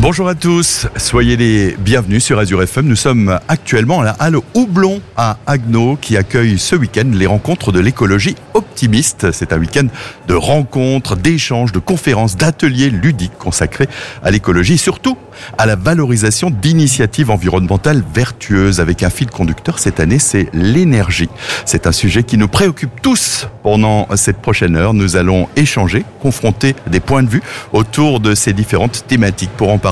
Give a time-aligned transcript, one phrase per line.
[0.00, 2.86] Bonjour à tous, soyez les bienvenus sur Azure FM.
[2.86, 7.72] Nous sommes actuellement à la halle Houblon à Agno qui accueille ce week-end les rencontres
[7.72, 9.32] de l'écologie optimiste.
[9.32, 9.88] C'est un week-end
[10.28, 13.88] de rencontres, d'échanges, de conférences, d'ateliers ludiques consacrés
[14.22, 15.18] à l'écologie, surtout
[15.56, 21.28] à la valorisation d'initiatives environnementales vertueuses avec un fil conducteur cette année, c'est l'énergie.
[21.64, 24.94] C'est un sujet qui nous préoccupe tous pendant cette prochaine heure.
[24.94, 27.42] Nous allons échanger, confronter des points de vue
[27.72, 29.50] autour de ces différentes thématiques.
[29.56, 29.87] Pour en parler,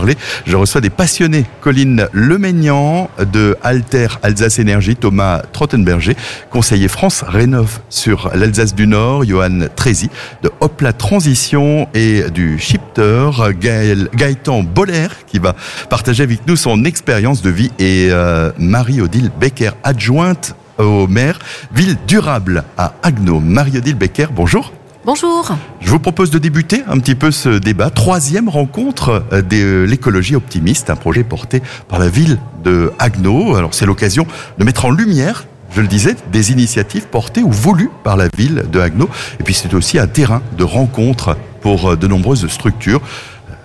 [0.47, 1.45] je reçois des passionnés.
[1.61, 6.17] Colline Lemaignan de Alter Alsace Énergie, Thomas Trottenberger,
[6.51, 10.11] conseiller France Rénov sur l'Alsace du Nord, Johan Trézy
[10.43, 13.31] de Hopla Transition et du Shifter,
[13.61, 15.55] Gaëtan Boller qui va
[15.89, 21.39] partager avec nous son expérience de vie et euh, Marie-Odile Becker, adjointe au maire
[21.73, 23.41] Ville Durable à Agno.
[23.41, 24.73] Marie-Odile Becker, bonjour.
[25.07, 25.57] Bonjour.
[25.79, 27.91] Je vous propose de débuter un petit peu ce débat.
[27.91, 33.55] Troisième rencontre euh, de l'écologie optimiste, un projet porté par la ville de Agno.
[33.55, 34.27] Alors c'est l'occasion
[34.59, 38.65] de mettre en lumière je le disais, des initiatives portées ou voulues par la ville
[38.73, 39.09] de Agno.
[39.39, 43.01] Et puis c'est aussi un terrain de rencontre pour euh, de nombreuses structures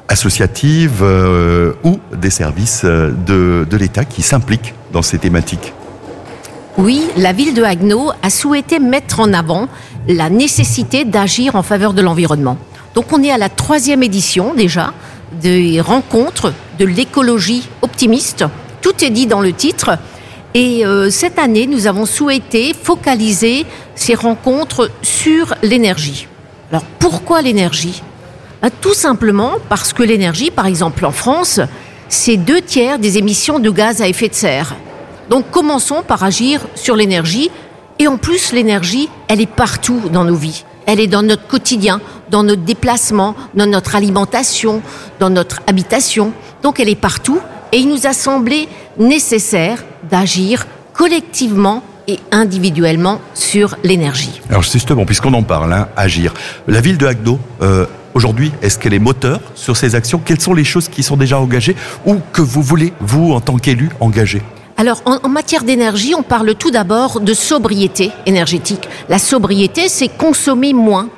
[0.09, 5.73] associatives euh, ou des services de l'État qui s'impliquent dans ces thématiques.
[6.77, 9.67] Oui, la ville de Haguenau a souhaité mettre en avant
[10.07, 12.57] la nécessité d'agir en faveur de l'environnement.
[12.95, 14.93] Donc on est à la troisième édition déjà
[15.41, 18.45] des rencontres de l'écologie optimiste.
[18.81, 19.97] Tout est dit dans le titre.
[20.53, 26.27] Et euh, cette année, nous avons souhaité focaliser ces rencontres sur l'énergie.
[26.69, 28.01] Alors pourquoi l'énergie?
[28.61, 31.59] Ben, Tout simplement parce que l'énergie, par exemple en France,
[32.09, 34.75] c'est deux tiers des émissions de gaz à effet de serre.
[35.29, 37.51] Donc commençons par agir sur l'énergie.
[37.99, 40.63] Et en plus, l'énergie, elle est partout dans nos vies.
[40.85, 44.81] Elle est dans notre quotidien, dans notre déplacement, dans notre alimentation,
[45.19, 46.33] dans notre habitation.
[46.63, 47.39] Donc elle est partout.
[47.71, 54.41] Et il nous a semblé nécessaire d'agir collectivement et individuellement sur l'énergie.
[54.49, 56.33] Alors justement, puisqu'on en parle, hein, agir.
[56.67, 60.19] La ville de Agdo, euh, aujourd'hui, est-ce qu'elle est moteur sur ces actions?
[60.23, 61.75] Quelles sont les choses qui sont déjà engagées
[62.05, 64.41] ou que vous voulez, vous, en tant qu'élu, engager?
[64.81, 68.89] Alors, en, matière d'énergie, on parle tout d'abord de sobriété énergétique.
[69.09, 71.09] La sobriété, c'est consommer moins.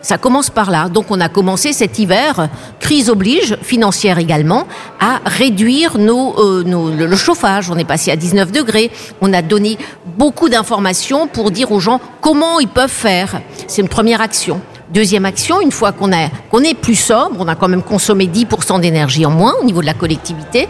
[0.00, 0.88] Ça commence par là.
[0.88, 2.48] Donc, on a commencé cet hiver,
[2.80, 4.66] crise oblige, financière également,
[4.98, 7.70] à réduire nos, euh, le chauffage.
[7.70, 8.90] On est passé à 19 degrés.
[9.20, 9.76] On a donné
[10.16, 13.42] beaucoup d'informations pour dire aux gens comment ils peuvent faire.
[13.66, 14.62] C'est une première action.
[14.88, 16.10] Deuxième action, une fois qu'on
[16.50, 19.82] qu'on est plus sobre, on a quand même consommé 10% d'énergie en moins au niveau
[19.82, 20.66] de la collectivité,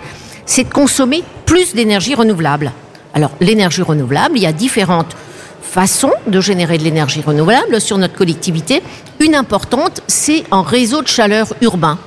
[0.46, 2.72] c'est de consommer plus d'énergie renouvelable.
[3.14, 5.14] Alors, l'énergie renouvelable, il y a différentes
[5.62, 8.82] façons de générer de l'énergie renouvelable sur notre collectivité.
[9.20, 11.98] Une importante, c'est un réseau de chaleur urbain.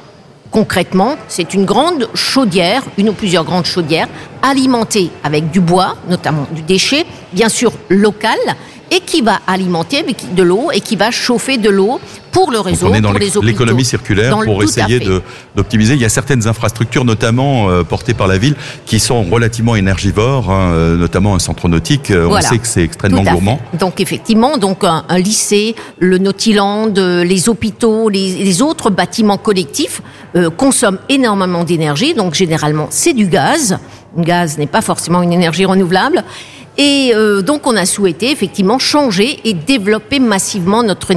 [0.51, 4.07] Concrètement, c'est une grande chaudière, une ou plusieurs grandes chaudières,
[4.41, 8.37] alimentées avec du bois, notamment du déchet, bien sûr local,
[8.91, 11.99] et qui va alimenter de l'eau et qui va chauffer de l'eau
[12.35, 14.99] pour le réseau, on est dans pour les l'économie circulaire pour essayer
[15.55, 15.93] d'optimiser.
[15.93, 20.51] Il y a certaines infrastructures, notamment euh, portées par la ville, qui sont relativement énergivores,
[20.51, 22.11] hein, euh, notamment un centre nautique.
[22.11, 23.61] Euh, on sait que c'est extrêmement gourmand.
[23.79, 30.01] Donc effectivement, donc un, lycée, le Nautiland, les hôpitaux, les, les autres bâtiments collectifs
[30.57, 32.13] consomment énormément d'énergie.
[32.15, 33.77] Donc généralement, c'est du gaz.
[34.17, 36.25] Le gaz n'est pas forcément une énergie renouvelable.
[36.77, 41.13] Et euh, donc on a souhaité effectivement changer et développer massivement notre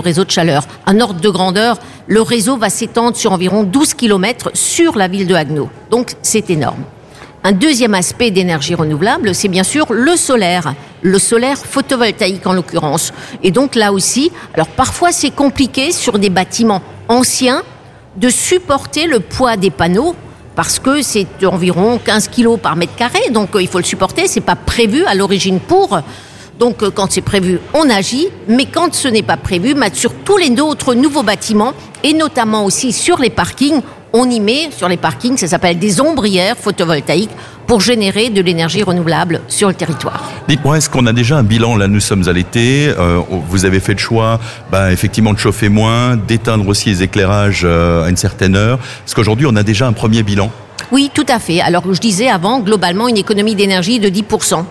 [0.00, 0.66] réseau de chaleur.
[0.86, 5.26] Un ordre de grandeur, le réseau va s'étendre sur environ 12 km sur la ville
[5.26, 5.68] de Haguenau.
[5.90, 6.84] Donc c'est énorme.
[7.46, 13.12] Un deuxième aspect d'énergie renouvelable, c'est bien sûr le solaire, le solaire photovoltaïque en l'occurrence.
[13.42, 17.62] Et donc là aussi, alors parfois c'est compliqué sur des bâtiments anciens
[18.16, 20.16] de supporter le poids des panneaux
[20.56, 24.26] parce que c'est environ 15 kilos par mètre carré, donc euh, il faut le supporter.
[24.26, 25.98] C'est pas prévu à l'origine pour.
[26.58, 30.36] Donc euh, quand c'est prévu, on agit, mais quand ce n'est pas prévu, sur tous
[30.36, 31.72] les autres nouveaux bâtiments
[32.02, 33.80] et notamment aussi sur les parkings,
[34.14, 37.32] on y met sur les parkings, ça s'appelle des ombrières photovoltaïques
[37.66, 40.30] pour générer de l'énergie renouvelable sur le territoire.
[40.48, 41.76] Dites-moi, est-ce qu'on a déjà un bilan?
[41.76, 42.88] Là, nous sommes à l'été.
[42.88, 44.38] Euh, vous avez fait le choix,
[44.70, 48.78] bah, effectivement, de chauffer moins, d'éteindre aussi les éclairages euh, à une certaine heure.
[49.04, 50.50] Est-ce qu'aujourd'hui, on a déjà un premier bilan?
[50.92, 51.60] Oui, tout à fait.
[51.60, 54.64] Alors, je disais avant, globalement, une économie d'énergie de 10%.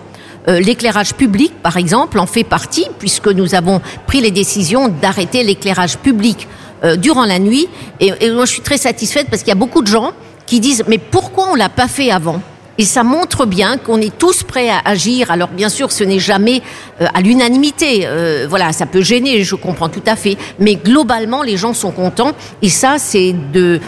[0.46, 5.42] Euh, l'éclairage public, par exemple, en fait partie, puisque nous avons pris les décisions d'arrêter
[5.42, 6.48] l'éclairage public
[6.96, 7.68] durant la nuit.
[8.00, 10.12] Et, et moi, je suis très satisfaite parce qu'il y a beaucoup de gens
[10.46, 12.40] qui disent mais pourquoi on l'a pas fait avant?
[12.76, 15.30] Et ça montre bien qu'on est tous prêts à agir.
[15.30, 16.60] Alors bien sûr, ce n'est jamais
[17.00, 18.02] euh, à l'unanimité.
[18.04, 20.36] Euh, voilà, ça peut gêner, je comprends tout à fait.
[20.58, 22.32] Mais globalement, les gens sont contents.
[22.62, 23.80] Et ça, c'est de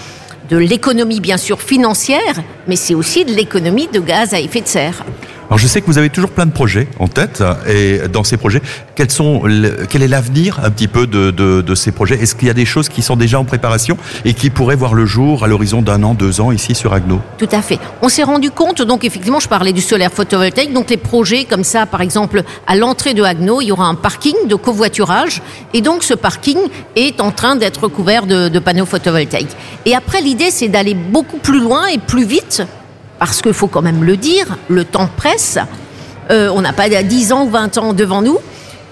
[0.48, 2.36] de l'économie bien sûr financière,
[2.68, 5.04] mais c'est aussi de l'économie de gaz à effet de serre.
[5.48, 8.36] Alors je sais que vous avez toujours plein de projets en tête et dans ces
[8.36, 8.60] projets,
[8.96, 12.20] quel est l'avenir un petit peu de, ces projets?
[12.20, 14.94] Est-ce qu'il y a des choses qui sont déjà en préparation et qui pourraient voir
[14.94, 17.20] le jour à l'horizon d'un an, deux ans ici sur Agno?
[17.38, 17.78] Tout à fait.
[18.02, 21.64] On s'est rendu compte, donc effectivement, je parlais du solaire photovoltaïque, donc les projets comme
[21.64, 25.42] ça, par exemple, à l'entrée de Agno, il y aura un parking de covoiturage
[25.74, 26.58] et donc ce parking
[26.96, 29.56] est en train d'être couvert de panneaux photovoltaïques.
[29.84, 32.62] Et après, l'idée, c'est d'aller beaucoup plus loin et plus vite
[33.18, 35.58] parce qu'il faut quand même le dire, le temps presse,
[36.30, 38.38] euh, on n'a pas 10 ans ou 20 ans devant nous,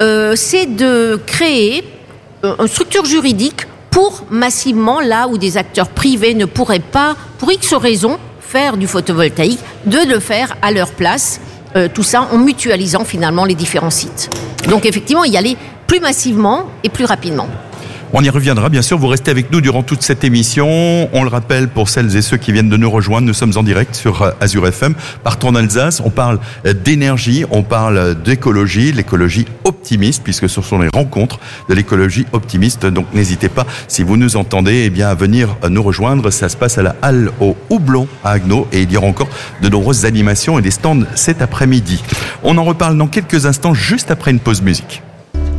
[0.01, 1.85] euh, c'est de créer
[2.45, 7.53] euh, une structure juridique pour massivement, là où des acteurs privés ne pourraient pas, pour
[7.53, 11.41] X raisons, faire du photovoltaïque, de le faire à leur place,
[11.93, 14.31] tout ça en mutualisant finalement les différents sites.
[14.69, 15.57] Donc effectivement, y aller
[15.89, 17.49] plus massivement et plus rapidement.
[18.17, 18.97] On y reviendra, bien sûr.
[18.97, 20.69] Vous restez avec nous durant toute cette émission.
[21.13, 23.27] On le rappelle pour celles et ceux qui viennent de nous rejoindre.
[23.27, 24.95] Nous sommes en direct sur euh, Azure FM.
[25.25, 30.79] Partout en Alsace, on parle euh, d'énergie, on parle d'écologie, l'écologie optimiste, puisque ce sont
[30.79, 32.87] les rencontres de l'écologie optimiste.
[32.87, 36.31] Donc n'hésitez pas, si vous nous entendez, eh bien, à venir nous rejoindre.
[36.31, 39.29] Ça se passe à la Halle au Houblon à Agno et il y aura encore
[39.61, 42.01] de nombreuses animations et des stands cet après-midi.
[42.45, 45.03] On en reparle dans quelques instants, juste après une pause musique.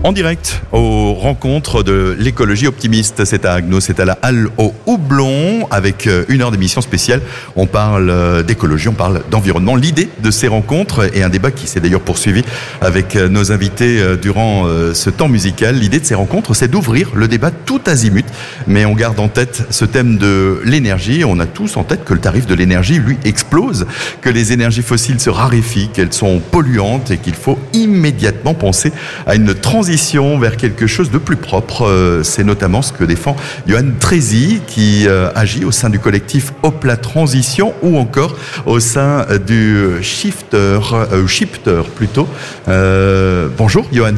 [0.06, 4.72] En direct aux rencontres de l'écologie optimiste, c'est à Agno, c'est à la Halle au
[4.86, 7.22] Houblon avec euh, une heure d'émission spéciale.
[7.56, 9.75] On parle euh, d'écologie, on parle d'environnement.
[9.75, 12.44] L'idée de ces rencontres et un débat qui s'est d'ailleurs poursuivi
[12.81, 15.75] avec euh, nos invités durant ce temps musical.
[15.75, 18.28] L'idée de ces rencontres, c'est d'ouvrir le débat tout azimut,
[18.68, 21.24] mais on garde en tête ce thème de l'énergie.
[21.25, 23.88] On a tous en tête que le tarif de l'énergie lui explose,
[24.22, 28.92] que les énergies fossiles se raréfient, qu'elles sont polluantes et qu'il faut immédiatement penser
[29.25, 29.94] à une transition
[30.39, 31.86] vers quelque chose de plus propre.
[31.86, 36.53] Euh, c'est notamment ce que défend Johan Trézy, qui euh, agit au sein du collectif
[36.63, 42.27] Opla Transition ou encore au sein du Shifter, euh, Shifter plutôt.
[42.68, 44.15] Euh, bonjour Johan.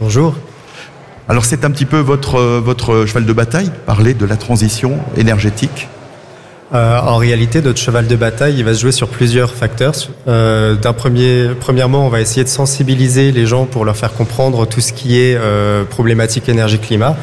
[0.00, 0.36] Bonjour.
[1.28, 5.88] Alors c'est un petit peu votre, votre cheval de bataille, parler de la transition énergétique?
[6.74, 9.94] Euh, en réalité, notre cheval de bataille, il va se jouer sur plusieurs facteurs.
[10.26, 14.66] Euh, D'un premier, premièrement, on va essayer de sensibiliser les gens pour leur faire comprendre
[14.66, 17.16] tout ce qui est euh, problématique énergie-climat.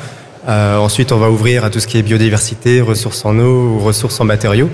[0.47, 4.19] Ensuite, on va ouvrir à tout ce qui est biodiversité, ressources en eau ou ressources
[4.19, 4.69] en matériaux.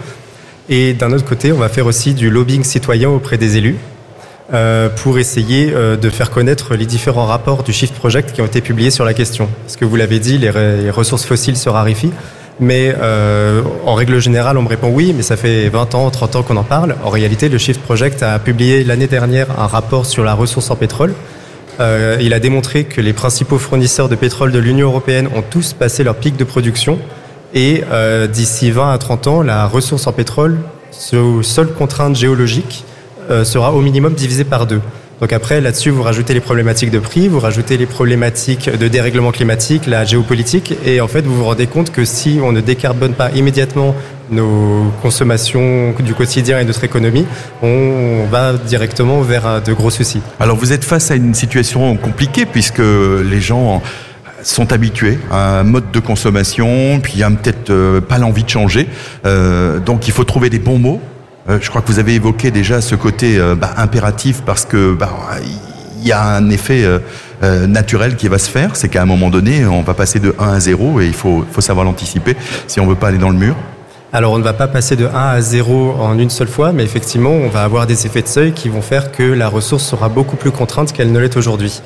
[0.68, 3.78] Et d'un autre côté, on va faire aussi du lobbying citoyen auprès des élus
[4.96, 8.90] pour essayer de faire connaître les différents rapports du Shift Project qui ont été publiés
[8.90, 9.48] sur la question.
[9.64, 12.14] Parce que vous l'avez dit, les, les ressources fossiles se raréfient.
[12.60, 16.36] Mais euh, en règle générale, on me répond oui, mais ça fait 20 ans, 30
[16.36, 16.96] ans qu'on en parle.
[17.04, 20.76] En réalité, le Shift Project a publié l'année dernière un rapport sur la ressource en
[20.76, 21.14] pétrole.
[21.80, 25.72] Euh, il a démontré que les principaux fournisseurs de pétrole de l'Union européenne ont tous
[25.74, 27.00] passé leur pic de production.
[27.54, 30.58] Et euh, d'ici 20 à 30 ans, la ressource en pétrole,
[30.92, 32.84] sous seule contrainte géologique,
[33.32, 34.82] euh, sera au minimum divisée par deux.
[35.22, 39.32] Donc après, là-dessus, vous rajoutez les problématiques de prix, vous rajoutez les problématiques de dérèglement
[39.32, 43.14] climatique, la géopolitique, et en fait, vous vous rendez compte que si on ne décarbone
[43.14, 43.96] pas immédiatement
[44.32, 47.26] nos consommations du quotidien et notre économie,
[47.62, 50.22] on va directement vers de gros soucis.
[50.40, 53.82] Alors vous êtes face à une situation compliquée puisque les gens
[54.44, 58.44] sont habitués à un mode de consommation, puis il n'y a peut-être euh, pas l'envie
[58.44, 58.88] de changer.
[59.26, 61.02] Euh, donc il faut trouver des bons mots
[61.60, 65.10] je crois que vous avez évoqué déjà ce côté euh, bah, impératif parce que bah,
[66.02, 69.30] il y a un effet euh, naturel qui va se faire, c'est qu'à un moment
[69.30, 72.36] donné, on va passer de 1 à 0 et il faut, faut savoir l'anticiper
[72.68, 73.56] si on veut pas aller dans le mur.
[74.12, 76.84] Alors on ne va pas passer de 1 à 0 en une seule fois, mais
[76.84, 80.10] effectivement on va avoir des effets de seuil qui vont faire que la ressource sera
[80.10, 81.82] beaucoup plus contrainte qu'elle ne l'est aujourd'hui.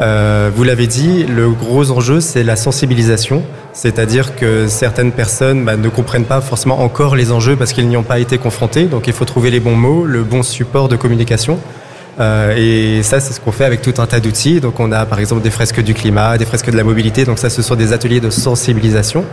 [0.00, 3.42] Euh, vous l'avez dit, le gros enjeu, c'est la sensibilisation,
[3.74, 7.98] c'est-à-dire que certaines personnes bah, ne comprennent pas forcément encore les enjeux parce qu'ils n'y
[7.98, 10.96] ont pas été confrontés, donc il faut trouver les bons mots, le bon support de
[10.96, 11.58] communication.
[12.18, 14.60] Euh, et ça, c'est ce qu'on fait avec tout un tas d'outils.
[14.60, 17.38] Donc on a par exemple des fresques du climat, des fresques de la mobilité, donc
[17.38, 19.24] ça, ce sont des ateliers de sensibilisation.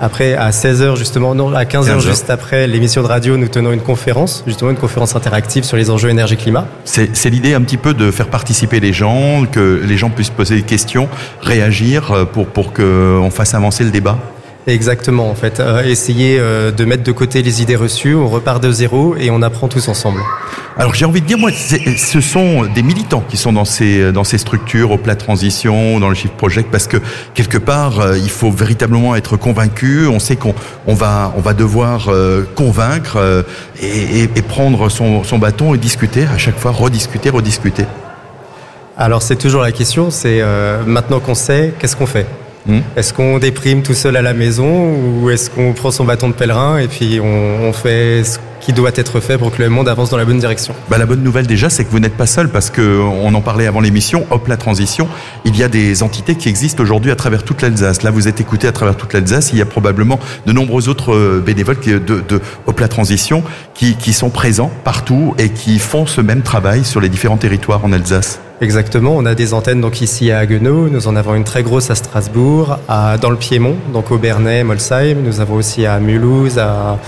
[0.00, 3.72] Après, à 16h, justement, non, à 15h, 15 juste après l'émission de radio, nous tenons
[3.72, 6.66] une conférence, justement une conférence interactive sur les enjeux énergie-climat.
[6.84, 10.56] C'est l'idée un petit peu de faire participer les gens, que les gens puissent poser
[10.56, 11.08] des questions,
[11.40, 14.18] réagir euh, pour, pour qu'on fasse avancer le débat?
[14.68, 15.60] Exactement, en fait.
[15.60, 19.30] Euh, essayer euh, de mettre de côté les idées reçues, on repart de zéro et
[19.30, 20.20] on apprend tous ensemble.
[20.76, 24.24] Alors j'ai envie de dire, moi, ce sont des militants qui sont dans ces, dans
[24.24, 26.98] ces structures, au plat transition, dans le Shift Project, parce que
[27.32, 30.06] quelque part, euh, il faut véritablement être convaincu.
[30.06, 30.54] On sait qu'on
[30.86, 32.10] on va, on va devoir
[32.54, 33.44] convaincre
[33.80, 37.86] et, et, et, prendre son, son bâton et discuter, à chaque fois rediscuter, rediscuter.
[38.98, 40.42] Alors c'est toujours la question, c'est
[40.86, 42.26] maintenant qu'on sait, qu'est-ce qu'on fait?
[42.68, 42.80] Hmm.
[42.96, 46.34] Est-ce qu'on déprime tout seul à la maison ou est-ce qu'on prend son bâton de
[46.34, 49.88] pèlerin et puis on, on fait ce qui doit être fait pour que le monde
[49.88, 50.74] avance dans la bonne direction?
[50.90, 53.66] Bah, La bonne nouvelle déjà, c'est que vous n'êtes pas seul parce qu'on en parlait
[53.66, 55.08] avant l'émission, Hop la transition,
[55.46, 58.02] il y a des entités qui existent aujourd'hui à travers toute l'Alsace.
[58.02, 61.14] Là, vous êtes écouté à travers toute l'Alsace, il y a probablement de nombreux autres
[61.14, 66.06] euh, bénévoles de, de Hop la transition qui, qui sont présents partout et qui font
[66.06, 68.40] ce même travail sur les différents territoires en Alsace.
[68.60, 71.90] Exactement, on a des antennes donc ici à Haguenau, nous en avons une très grosse
[71.90, 76.58] à Strasbourg, à, dans le Piémont, donc au Bernay, Molsheim, nous avons aussi à Mulhouse,
[76.58, 76.98] à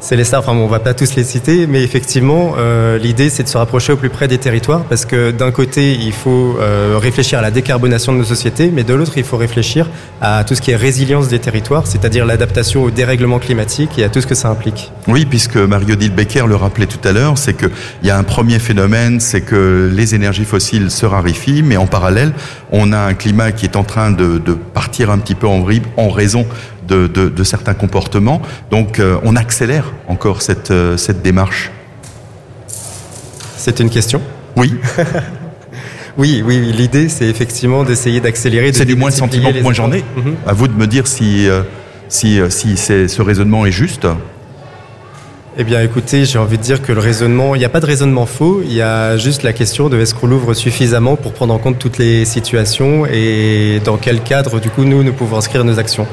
[0.00, 3.30] c'est les stars, enfin bon, on va pas tous les citer, mais effectivement, euh, l'idée
[3.30, 6.56] c'est de se rapprocher au plus près des territoires parce que d'un côté, il faut
[6.60, 9.88] euh, réfléchir à la décarbonation de nos sociétés, mais de l'autre, il faut réfléchir
[10.20, 14.08] à tout ce qui est résilience des territoires, c'est-à-dire l'adaptation au dérèglement climatique et à
[14.08, 14.92] tout ce que ça implique.
[15.08, 17.70] Oui, puisque Mario Dilbecker le rappelait tout à l'heure, c'est qu'il
[18.04, 22.32] y a un premier phénomène, c'est que les énergies fossiles se raréfient, mais en parallèle,
[22.70, 25.60] on a un climat qui est en train de, de partir un petit peu en
[25.60, 26.46] vrille en raison
[26.88, 28.42] de, certains comportements.
[28.70, 31.70] Donc euh, on accélère encore cette, euh, cette démarche.
[33.56, 34.20] C'est une question?
[34.56, 34.74] Oui.
[36.16, 38.72] oui, oui, l'idée c'est effectivement d'essayer d'accélérer.
[38.72, 40.02] C'est du moins le sentiment que moi j'en ai.
[40.16, 40.34] Mhm.
[40.48, 41.62] À vous de me dire si, euh,
[42.08, 44.04] si, si ce raisonnement est juste.
[45.60, 47.86] Eh bien, écoutez, j'ai envie de dire que le raisonnement, il n'y a pas de
[47.86, 51.52] raisonnement faux, il y a juste la question de est-ce qu'on l'ouvre suffisamment pour prendre
[51.52, 55.64] en compte toutes les situations et dans quel cadre, du coup, nous, nous pouvons inscrire
[55.64, 56.06] nos actions.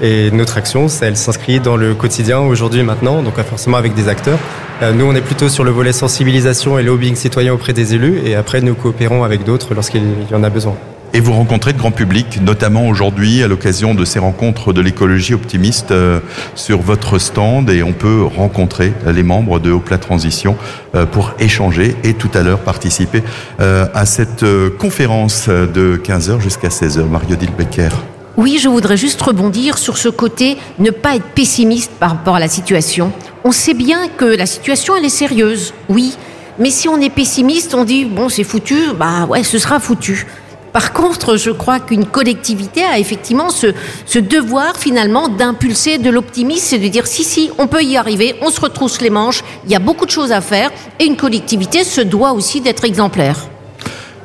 [0.00, 4.38] Et notre action, elle s'inscrit dans le quotidien aujourd'hui maintenant, donc forcément avec des acteurs.
[4.80, 8.20] Euh, nous, on est plutôt sur le volet sensibilisation et lobbying citoyen auprès des élus,
[8.24, 10.76] et après, nous coopérons avec d'autres lorsqu'il y en a besoin.
[11.14, 15.34] Et vous rencontrez de grand public, notamment aujourd'hui à l'occasion de ces rencontres de l'écologie
[15.34, 16.20] optimiste euh,
[16.54, 20.56] sur votre stand et on peut rencontrer les membres de Hopla Transition
[20.94, 23.22] euh, pour échanger et tout à l'heure participer
[23.58, 24.44] à cette
[24.78, 27.08] conférence de 15h jusqu'à 16h.
[27.08, 27.90] Mario Dilbecker.
[28.38, 32.38] Oui, je voudrais juste rebondir sur ce côté, ne pas être pessimiste par rapport à
[32.38, 33.10] la situation.
[33.42, 36.14] On sait bien que la situation, elle est sérieuse, oui.
[36.60, 40.24] Mais si on est pessimiste, on dit, bon, c'est foutu, bah ouais, ce sera foutu.
[40.72, 43.74] Par contre, je crois qu'une collectivité a effectivement ce,
[44.20, 48.50] devoir finalement d'impulser de l'optimisme et de dire si, si, on peut y arriver, on
[48.50, 51.82] se retrousse les manches, il y a beaucoup de choses à faire et une collectivité
[51.82, 53.48] se doit aussi d'être exemplaire.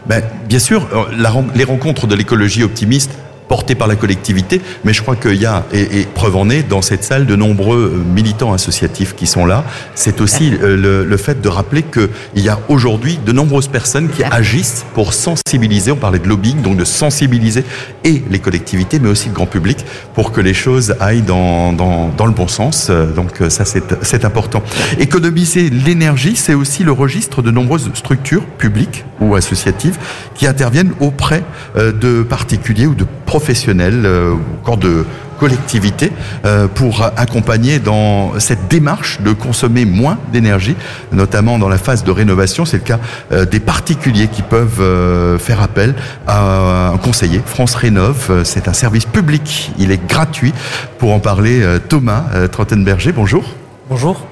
[0.06, 3.10] Ben, bien sûr, euh, les rencontres de l'écologie optimiste
[3.54, 6.82] porté par la collectivité, mais je crois qu'il y a, et, preuve en est, dans
[6.82, 9.64] cette salle, de nombreux euh, militants associatifs qui sont là.
[9.94, 12.10] C'est aussi euh, le, fait de rappeler qu'il
[12.44, 16.78] y a aujourd'hui de nombreuses personnes qui agissent pour sensibiliser, on parlait de lobbying, donc
[16.78, 17.64] de sensibiliser
[18.04, 22.10] et les collectivités, mais aussi le grand public, pour que les choses aillent dans, dans,
[22.10, 22.90] dans le bon sens.
[22.90, 24.64] Donc euh, ça, c'est important.
[24.98, 30.00] Économiser l'énergie, c'est aussi le registre de nombreuses structures publiques ou associatives
[30.34, 31.44] qui interviennent auprès
[31.76, 35.06] de particuliers ou de professionnels euh, ou encore de
[35.40, 36.12] collectivités
[36.46, 40.76] euh, pour accompagner dans cette démarche de consommer moins d'énergie,
[41.12, 42.66] notamment dans la phase de rénovation.
[42.66, 43.00] C'est le cas
[43.32, 45.96] euh, des particuliers qui peuvent faire appel
[46.28, 47.42] à un conseiller.
[47.46, 49.72] France Rénov, c'est un service public.
[49.78, 50.54] Il est gratuit.
[50.98, 53.44] Pour en parler, Thomas Trottenberger, bonjour.
[53.90, 54.26] Bonjour.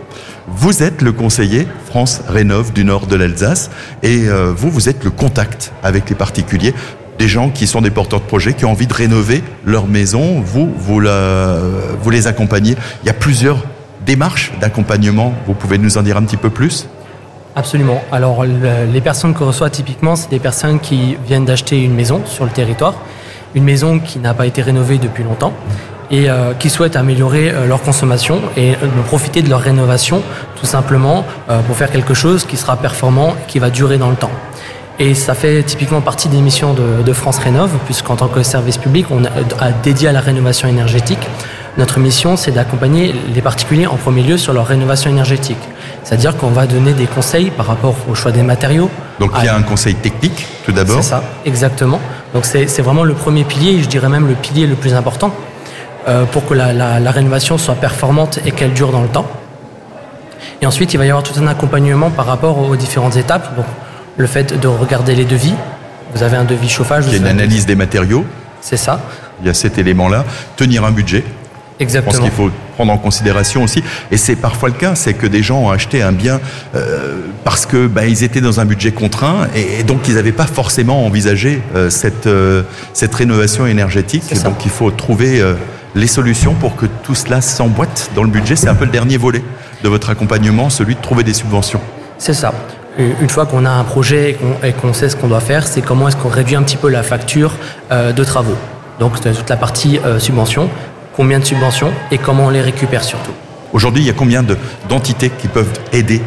[0.47, 3.69] Vous êtes le conseiller France Rénov du nord de l'Alsace
[4.03, 6.73] et vous, vous êtes le contact avec les particuliers
[7.17, 10.41] des gens qui sont des porteurs de projets, qui ont envie de rénover leur maison.
[10.41, 10.99] Vous, vous,
[12.09, 12.75] les accompagnez.
[13.03, 13.63] Il y a plusieurs
[14.05, 15.33] démarches d'accompagnement.
[15.45, 16.87] Vous pouvez nous en dire un petit peu plus?
[17.55, 18.01] Absolument.
[18.11, 22.45] Alors, les personnes que reçoit typiquement, c'est des personnes qui viennent d'acheter une maison sur
[22.45, 22.95] le territoire,
[23.55, 25.53] une maison qui n'a pas été rénovée depuis longtemps
[26.11, 30.21] et euh, qui souhaitent améliorer euh, leur consommation et euh, profiter de leur rénovation
[30.59, 31.25] tout simplement
[31.65, 34.29] pour faire quelque chose qui sera performant et qui va durer dans le temps.
[35.01, 39.07] Et ça fait typiquement partie des missions de, France Rénov, puisqu'en tant que service public,
[39.09, 41.27] on a, dédié à la rénovation énergétique.
[41.79, 45.57] Notre mission, c'est d'accompagner les particuliers en premier lieu sur leur rénovation énergétique.
[46.03, 48.91] C'est-à-dire qu'on va donner des conseils par rapport au choix des matériaux.
[49.19, 51.99] Donc il y a un conseil technique tout d'abord C'est ça, exactement.
[52.35, 55.33] Donc c'est vraiment le premier pilier, je dirais même le pilier le plus important,
[56.07, 59.25] euh, pour que la, la, rénovation soit performante et qu'elle dure dans le temps.
[60.61, 63.55] Et ensuite, il va y avoir tout un accompagnement par rapport aux différentes étapes.
[63.55, 63.65] Donc,
[64.17, 65.53] le fait de regarder les devis.
[66.13, 67.05] Vous avez un devis chauffage.
[67.07, 68.25] Il y a une analyse des matériaux.
[68.61, 69.01] C'est ça.
[69.41, 70.25] Il y a cet élément-là.
[70.55, 71.23] Tenir un budget.
[71.79, 72.11] Exactement.
[72.11, 73.83] Je pense qu'il faut prendre en considération aussi.
[74.11, 76.39] Et c'est parfois le cas, c'est que des gens ont acheté un bien
[76.75, 80.45] euh, parce que bah, ils étaient dans un budget contraint et, donc ils n'avaient pas
[80.45, 82.61] forcément envisagé euh, cette euh,
[82.93, 84.31] cette rénovation énergétique.
[84.43, 85.41] Donc il faut trouver
[85.95, 88.55] les solutions pour que tout cela s'emboîte dans le budget.
[88.55, 89.43] C'est un peu le dernier volet
[89.83, 91.81] de votre accompagnement, celui de trouver des subventions.
[92.19, 92.53] C'est ça
[92.97, 96.07] une fois qu'on a un projet et qu'on sait ce qu'on doit faire, c'est comment
[96.07, 97.53] est-ce qu'on réduit un petit peu la facture
[97.91, 98.57] euh, de travaux.
[98.99, 100.69] Donc toute la partie subvention,
[101.15, 103.31] combien de subventions et comment on les récupère surtout.
[103.73, 104.43] Aujourd'hui, il y a combien
[104.87, 106.21] d'entités qui peuvent aider?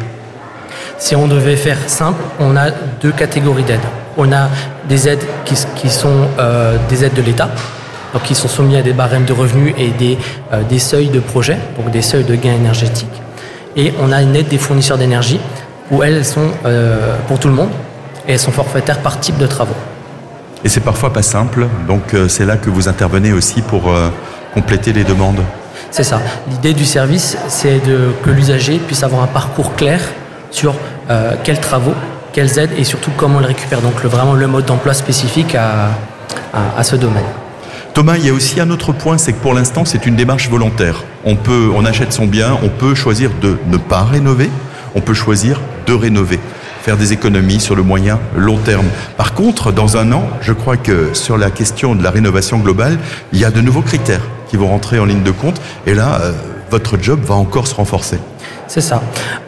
[0.97, 3.79] Si on devait faire simple, on a deux catégories d'aides.
[4.17, 4.49] On a
[4.89, 6.27] des aides qui, sont
[6.89, 7.49] des aides de l'État,
[8.13, 10.17] donc qui sont soumis à des barèmes de revenus et des,
[10.67, 13.21] des seuils de projet, donc des seuils de gains énergétiques.
[13.75, 15.39] Et on a une aide des fournisseurs d'énergie
[15.91, 17.69] où elles sont euh, pour tout le monde
[18.27, 19.75] et elles sont forfaitaires par type de travaux.
[20.63, 24.09] Et c'est parfois pas simple, donc euh, c'est là que vous intervenez aussi pour euh,
[24.53, 25.41] compléter les demandes.
[25.91, 26.19] C'est ça.
[26.49, 27.79] L'idée du service, c'est
[28.23, 30.01] que l'usager puisse avoir un parcours clair
[30.51, 30.75] sur
[31.43, 31.93] quels travaux,
[32.33, 33.81] quelles aides et surtout comment on le récupère.
[33.81, 35.91] Donc vraiment le mode d'emploi spécifique à,
[36.77, 37.23] à ce domaine.
[37.93, 40.49] Thomas, il y a aussi un autre point, c'est que pour l'instant, c'est une démarche
[40.49, 41.03] volontaire.
[41.23, 44.49] On peut, on achète son bien, on peut choisir de ne pas rénover,
[44.95, 46.39] on peut choisir de rénover
[46.85, 48.85] faire des économies sur le moyen long terme.
[49.17, 52.99] Par contre, dans un an, je crois que sur la question de la rénovation globale,
[53.33, 55.59] il y a de nouveaux critères qui vont rentrer en ligne de compte.
[55.87, 56.33] Et là, euh,
[56.69, 58.19] votre job va encore se renforcer.
[58.67, 59.01] C'est ça.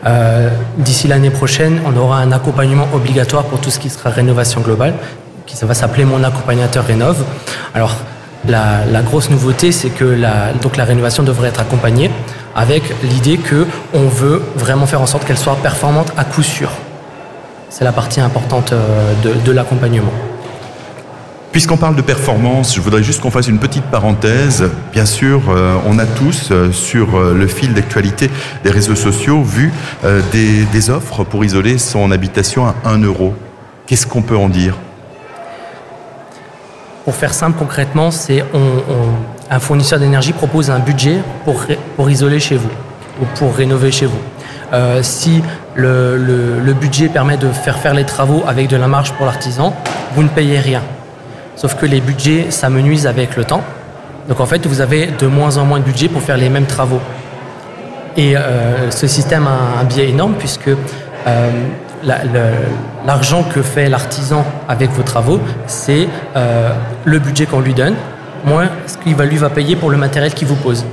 [0.07, 0.49] Euh,
[0.79, 4.95] d'ici l'année prochaine, on aura un accompagnement obligatoire pour tout ce qui sera rénovation globale,
[5.45, 7.23] qui ça va s'appeler mon accompagnateur rénove.
[7.75, 7.95] Alors,
[8.47, 10.17] la, grosse nouveauté, c'est que
[10.61, 12.09] donc la rénovation devrait être accompagnée
[12.57, 16.71] avec l'idée que on veut vraiment faire en sorte qu'elle soit performante à coup sûr.
[17.69, 19.13] C'est la partie importante euh,
[19.45, 20.11] de, l'accompagnement.
[21.51, 24.69] Puisqu'on parle de performance, je voudrais juste qu'on fasse une petite parenthèse.
[24.91, 28.29] Bien sûr, euh, on a tous, euh, sur le fil d'actualité
[28.63, 29.71] des réseaux sociaux, vu
[30.31, 33.33] des, des offres pour isoler son habitation à 1 euro.
[33.85, 34.75] Qu'est-ce qu'on peut en dire?
[37.05, 38.43] Pour faire simple concrètement, c'est
[39.49, 41.63] un fournisseur d'énergie propose un budget pour,
[41.97, 42.69] pour isoler chez vous
[43.21, 44.21] ou pour rénover chez vous.
[44.71, 45.41] Euh, si
[45.75, 49.73] le, budget permet de faire faire les travaux avec de la marge pour l'artisan,
[50.13, 50.83] vous ne payez rien.
[51.55, 53.63] Sauf que les budgets s'amenuisent avec le temps.
[54.29, 56.67] Donc en fait, vous avez de moins en moins de budget pour faire les mêmes
[56.67, 57.01] travaux.
[58.15, 61.49] Et euh, ce système a un biais énorme puisque euh,
[63.05, 66.07] l'argent que fait l'artisan avec vos travaux, c'est
[67.05, 67.95] le budget qu'on lui donne,
[68.45, 70.85] moins ce qu'il lui va payer pour le matériel qu'il vous pose.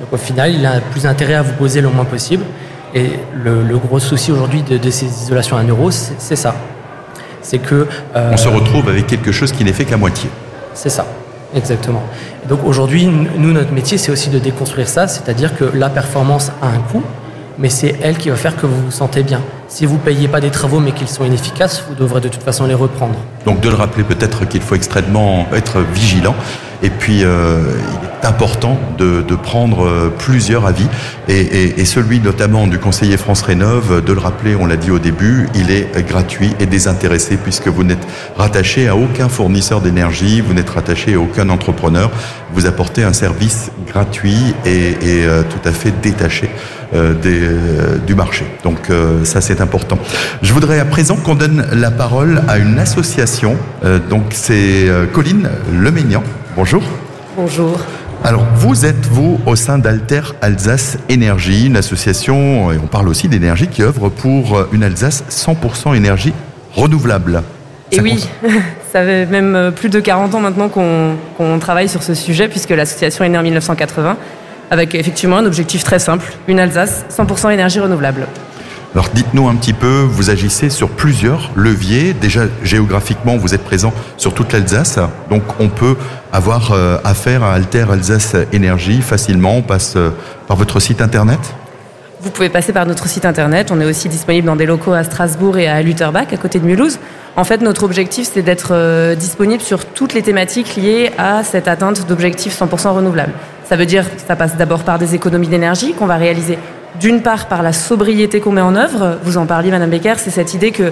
[0.00, 2.44] Donc au final, il a plus intérêt à vous poser le moins possible.
[2.94, 6.54] Et le, gros souci aujourd'hui de, ces isolations à un euro, c'est ça.
[7.42, 7.86] C'est que...
[8.16, 10.28] Euh, On se retrouve avec quelque chose qui n'est fait qu'à moitié.
[10.74, 11.06] C'est ça,
[11.54, 12.02] exactement.
[12.48, 16.68] donc aujourd'hui, nous, notre métier, c'est aussi de déconstruire ça, c'est-à-dire que la performance a
[16.68, 17.02] un coût,
[17.58, 19.40] mais c'est elle qui va faire que vous vous sentez bien.
[19.68, 22.42] Si vous ne payez pas des travaux mais qu'ils sont inefficaces, vous devrez de toute
[22.42, 23.16] façon les reprendre.
[23.44, 26.34] Donc de le rappeler peut-être qu'il faut extrêmement être vigilant
[26.82, 27.62] et puis euh,
[27.92, 30.86] il est important de, prendre euh, plusieurs avis.
[31.28, 35.48] Et, celui notamment du conseiller France Rénov, de le rappeler, on l'a dit au début,
[35.54, 40.70] il est gratuit et désintéressé puisque vous n'êtes rattaché à aucun fournisseur d'énergie, vous n'êtes
[40.70, 42.10] rattaché à aucun entrepreneur,
[42.52, 46.48] vous apportez un service gratuit et, euh, tout à fait détaché.
[46.48, 48.44] euh, des, euh, du marché.
[48.64, 49.98] Donc euh, ça c'est important.
[50.42, 53.56] Je voudrais à présent qu'on donne la parole à une association.
[54.08, 56.22] donc c'est Colline Leménian.
[56.56, 56.82] Bonjour.
[57.36, 57.78] Bonjour.
[58.22, 63.28] Alors, vous êtes, vous, au sein d'Alter Alsace Énergie, une association, et on parle aussi
[63.28, 66.34] d'énergie, qui œuvre pour une Alsace 100% énergie
[66.74, 67.42] renouvelable.
[67.92, 68.28] et oui,
[68.92, 73.24] ça fait même plus de 40 ans maintenant qu'on travaille sur ce sujet, puisque l'association
[73.24, 74.18] est née en 1980
[74.70, 78.26] avec effectivement un objectif très simple, une Alsace 100% énergie renouvelable.
[78.92, 82.12] Alors dites-nous un petit peu, vous agissez sur plusieurs leviers.
[82.12, 84.98] Déjà géographiquement, vous êtes présent sur toute l'Alsace,
[85.30, 85.96] donc on peut
[86.32, 89.56] avoir euh, affaire à Alter Alsace Énergie facilement.
[89.58, 90.10] On passe euh,
[90.48, 91.38] par votre site internet
[92.20, 93.70] Vous pouvez passer par notre site internet.
[93.70, 96.66] On est aussi disponible dans des locaux à Strasbourg et à Lutterbach, à côté de
[96.66, 96.98] Mulhouse.
[97.36, 101.68] En fait, notre objectif, c'est d'être euh, disponible sur toutes les thématiques liées à cette
[101.68, 103.32] atteinte d'objectifs 100% renouvelables.
[103.70, 106.58] Ça veut dire ça passe d'abord par des économies d'énergie qu'on va réaliser
[106.98, 109.18] d'une part par la sobriété qu'on met en œuvre.
[109.22, 110.90] Vous en parliez, Madame Becker, c'est cette idée que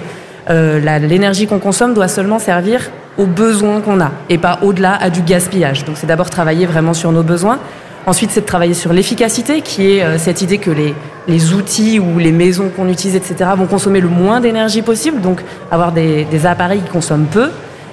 [0.49, 5.09] euh, l'énergie qu'on consomme doit seulement servir aux besoins qu'on a et pas au-delà à
[5.09, 5.83] du gaspillage.
[5.83, 7.59] Donc c'est d'abord travailler vraiment sur nos besoins.
[8.05, 10.95] Ensuite, c'est de travailler sur l'efficacité, qui est euh, cette idée que les,
[11.27, 15.41] les outils ou les maisons qu'on utilise, etc., vont consommer le moins d'énergie possible, donc
[15.69, 17.49] avoir des, des, appareils qui consomment peu.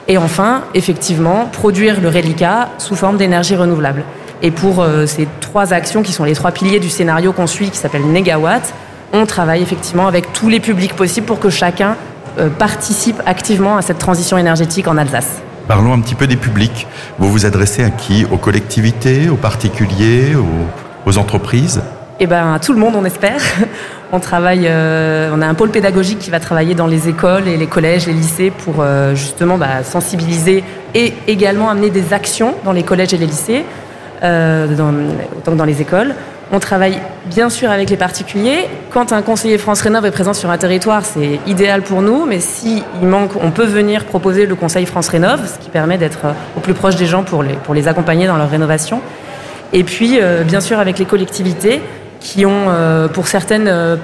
[0.06, 4.04] Et enfin, effectivement, produire le reliquat sous forme d'énergie renouvelable.
[4.42, 7.70] Et pour euh, ces trois actions qui sont les trois piliers du scénario qu'on suit,
[7.70, 8.74] qui s'appelle Negawatt,
[9.12, 11.96] on travaille effectivement avec tous les publics possibles pour que chacun
[12.38, 15.40] euh, participe activement à cette transition énergétique en Alsace.
[15.68, 16.86] Parlons un petit peu des publics.
[17.18, 18.26] Vous vous adressez à qui?
[18.30, 21.80] Aux collectivités, aux particuliers, aux, aux entreprises?
[22.20, 23.40] Eh ben, tout le monde, on espère.
[24.12, 27.56] On travaille, euh, on a un pôle pédagogique qui va travailler dans les écoles et
[27.56, 30.62] les collèges, les lycées pour euh, justement bah, sensibiliser
[30.94, 33.64] et également amener des actions dans les collèges et les lycées,
[34.22, 34.92] euh, dans,
[35.44, 36.14] que dans les écoles.
[36.52, 38.68] On travaille bien sûr avec les particuliers.
[38.90, 42.38] Quand un conseiller France Rénov est présent sur un territoire, c'est idéal pour nous, mais
[42.38, 46.20] s'il manque, on peut venir proposer le conseil France Rénov, ce qui permet d'être
[46.56, 49.00] au plus proche des gens pour les, pour les accompagner dans leur rénovation.
[49.72, 51.82] Et puis, bien sûr, avec les collectivités,
[52.26, 53.96] qui ont, euh, pour certaines euh,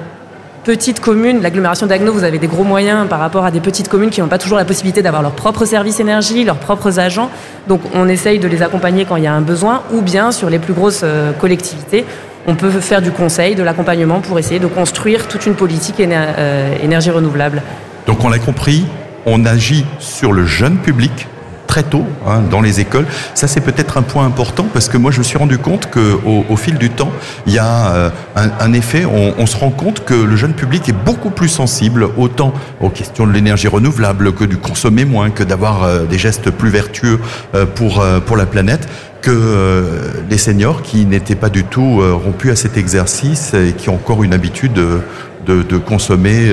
[0.64, 4.10] petites communes, l'agglomération d'Agno, vous avez des gros moyens par rapport à des petites communes
[4.10, 7.30] qui n'ont pas toujours la possibilité d'avoir leur propre service énergie, leurs propres agents.
[7.68, 10.50] Donc on essaye de les accompagner quand il y a un besoin, ou bien sur
[10.50, 12.04] les plus grosses euh, collectivités,
[12.46, 17.10] on peut faire du conseil, de l'accompagnement pour essayer de construire toute une politique énergie
[17.10, 17.62] renouvelable.
[18.06, 18.84] Donc on l'a compris,
[19.26, 21.28] on agit sur le jeune public,
[21.72, 23.06] très tôt hein, dans les écoles.
[23.34, 26.44] Ça, c'est peut-être un point important parce que moi, je me suis rendu compte qu'au
[26.46, 27.10] au fil du temps,
[27.46, 31.04] il y a euh, un, effet, on, se rend compte que le jeune public est
[31.04, 35.84] beaucoup plus sensible autant aux questions de l'énergie renouvelable que du consommer moins, que d'avoir
[35.84, 37.18] euh, des gestes plus vertueux
[37.54, 38.86] euh, pour, pour la planète
[39.22, 43.94] que les seniors qui n'étaient pas du tout rompus à cet exercice et qui ont
[43.94, 46.52] encore une habitude de, consommer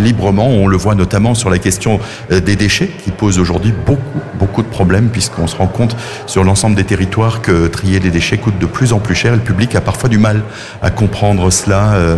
[0.00, 0.48] librement.
[0.48, 2.00] On le voit notamment sur la question
[2.32, 6.44] euh, des déchets qui pose aujourd'hui beaucoup, beaucoup de problèmes puisqu'on se rend compte sur
[6.44, 9.34] l'ensemble des territoires que trier les déchets coûte de plus en plus cher.
[9.34, 10.42] Le public a parfois du mal
[10.82, 11.92] à comprendre cela.
[11.94, 12.16] Euh,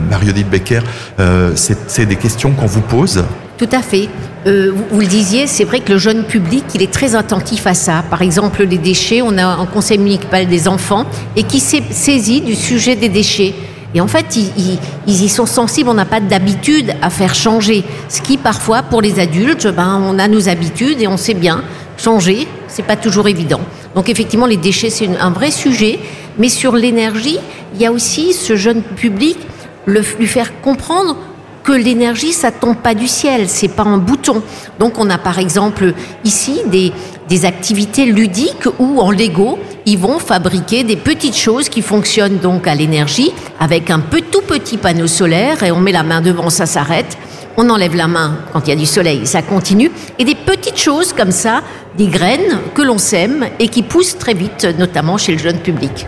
[0.51, 0.81] Becker,
[1.21, 3.25] euh, c'est des questions qu'on vous pose
[3.59, 4.09] tout à fait.
[4.45, 8.03] vous, le disiez, c'est vrai que le jeune public, il est très attentif à ça.
[8.11, 12.41] Par exemple, les déchets, on a un conseil municipal des enfants et qui s'est saisi
[12.41, 13.55] du sujet des déchets.
[13.95, 17.85] Et en fait, ils, y sont sensibles, on n'a pas d'habitude à faire changer.
[18.09, 21.63] Ce qui, parfois, pour les adultes, ben, on a nos habitudes et on sait bien
[21.99, 23.61] changer, c'est pas toujours évident.
[23.95, 25.99] Donc, effectivement, les déchets, c'est un vrai sujet.
[26.39, 27.39] Mais sur l'énergie,
[27.75, 29.37] il y a aussi ce jeune public,
[29.85, 31.17] le, lui faire comprendre
[31.63, 34.43] que l'énergie, ça tombe pas du ciel, c'est pas un bouton.
[34.79, 36.93] Donc on a par exemple ici des,
[37.33, 42.67] des activités ludiques où en Lego, ils vont fabriquer des petites choses qui fonctionnent donc
[42.67, 46.67] à l'énergie avec un tout petit panneau solaire et on met la main devant, ça
[46.67, 47.17] s'arrête.
[47.57, 49.91] On enlève la main quand il y a du soleil, ça continue.
[50.19, 51.63] Et des petites choses comme ça,
[51.97, 56.07] des graines que l'on sème et qui poussent très vite, notamment chez le jeune public.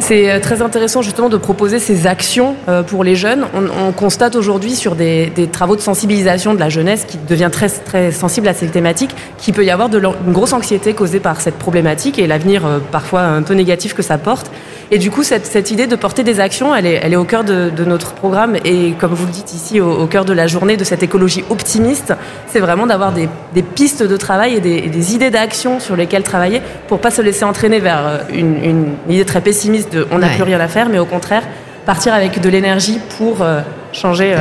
[0.00, 3.46] C'est euh, très intéressant justement de proposer ces actions euh, pour les jeunes.
[3.54, 8.12] On, constate aujourd'hui sur des, travaux de sensibilisation de la jeunesse qui devient très, très
[8.12, 11.56] sensible à ces thématiques qu'il peut y avoir de, une grosse anxiété causée par cette
[11.56, 14.50] problématique et l'avenir euh, parfois un peu négatif que ça porte.
[14.90, 17.24] Et du coup, cette, cette, idée de porter des actions, elle est, elle est au
[17.24, 18.56] cœur de, de, notre programme.
[18.64, 22.14] Et comme vous le dites ici, au, cœur de la journée de cette écologie optimiste,
[22.46, 26.22] c'est vraiment d'avoir des, des, pistes de travail et des, des idées d'action sur lesquelles
[26.22, 30.28] travailler pour pas se laisser entraîner vers une, une idée très pessimiste de on n'a
[30.28, 31.42] plus rien à faire, mais au contraire
[31.88, 33.62] partir avec de l'énergie pour euh,
[33.94, 34.34] changer.
[34.34, 34.40] Euh,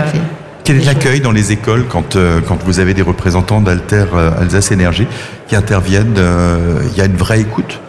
[0.66, 4.04] quel est l'accueil dans les écoles quand, euh, quand vous avez des représentants d'Alter
[4.38, 5.08] Alsace Énergie
[5.48, 6.20] qui interviennent
[6.92, 7.80] Il y a une vraie écoute?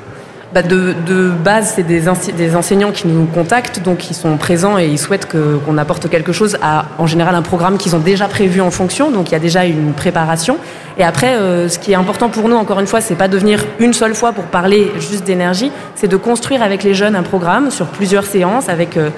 [0.54, 2.04] Bah, de, base, c'est des,
[2.36, 6.32] des, enseignants qui nous contactent, donc ils sont présents et ils souhaitent qu'on apporte quelque
[6.32, 9.34] chose à, en général, un programme qu'ils ont déjà prévu en fonction, donc il y
[9.34, 10.56] a déjà une préparation.
[10.96, 13.36] Et après, euh, ce qui est important pour nous, encore une fois, c'est pas de
[13.36, 17.22] venir une seule fois pour parler juste d'énergie, c'est de construire avec les jeunes un
[17.22, 19.10] programme sur plusieurs séances, avec euh,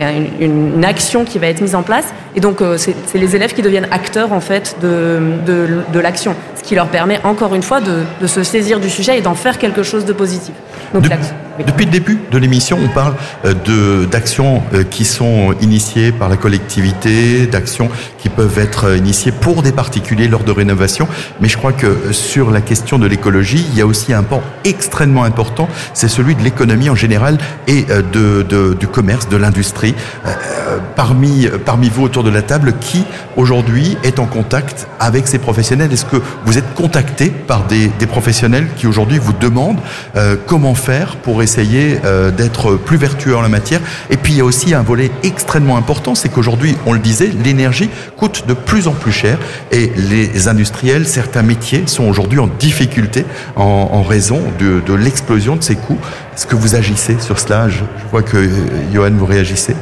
[0.00, 2.06] une, une, action qui va être mise en place.
[2.34, 6.34] Et donc, euh, c'est les élèves qui deviennent acteurs, en fait, de, de, de l'action.
[6.54, 9.34] Ce qui leur permet, encore une fois, de, de se saisir du sujet et d'en
[9.34, 10.54] faire quelque chose de positif.
[10.92, 11.04] Donc,
[11.64, 13.14] depuis le début de l'émission, on parle
[13.44, 17.88] euh, d'actions euh, qui sont initiées par la collectivité, d'actions
[18.18, 21.08] qui peuvent être initiées pour des particuliers lors de rénovation.
[21.40, 24.42] Mais je crois que sur la question de l'écologie, il y a aussi un pan
[24.64, 29.94] extrêmement important, c'est celui de l'économie en général et de, de, du commerce, de l'industrie.
[30.94, 33.04] parmi, parmi vous autour de la table, qui
[33.36, 35.92] aujourd'hui est en contact avec ces professionnels?
[35.92, 39.80] Est-ce que vous êtes contacté par des, des professionnels qui aujourd'hui vous demandent
[40.16, 43.80] euh, comment faire pour essayer euh, d'être plus vertueux en la matière
[44.10, 47.30] Et puis il y a aussi un volet extrêmement important, c'est qu'aujourd'hui, on le disait,
[47.44, 49.38] l'énergie coûte de plus en plus cher
[49.70, 55.76] et les industriels, certains métiers sont aujourd'hui en difficulté en, raison de, l'explosion de ces
[55.76, 55.98] coûts.
[56.34, 57.68] Est-ce que vous agissez sur cela?
[57.68, 58.48] Je, vois que
[58.92, 59.76] Johan, vous réagissez.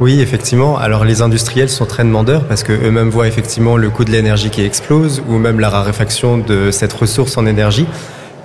[0.00, 0.78] Oui, effectivement.
[0.78, 4.50] Alors les industriels sont très demandeurs parce que eux-mêmes voient effectivement le coût de l'énergie
[4.50, 7.86] qui explose ou même la raréfaction de cette ressource en énergie.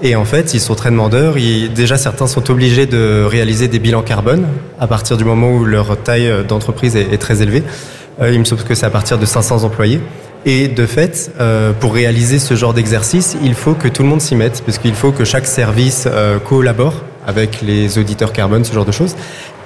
[0.01, 1.35] Et en fait, ils sont très demandeurs.
[1.73, 4.45] déjà, certains sont obligés de réaliser des bilans carbone
[4.79, 7.63] à partir du moment où leur taille d'entreprise est, très élevée.
[8.21, 10.01] Euh, il me semble que c'est à partir de 500 employés.
[10.45, 14.21] Et de fait, euh, pour réaliser ce genre d'exercice, il faut que tout le monde
[14.21, 18.73] s'y mette, parce qu'il faut que chaque service euh, collabore avec les auditeurs carbone, ce
[18.73, 19.15] genre de choses.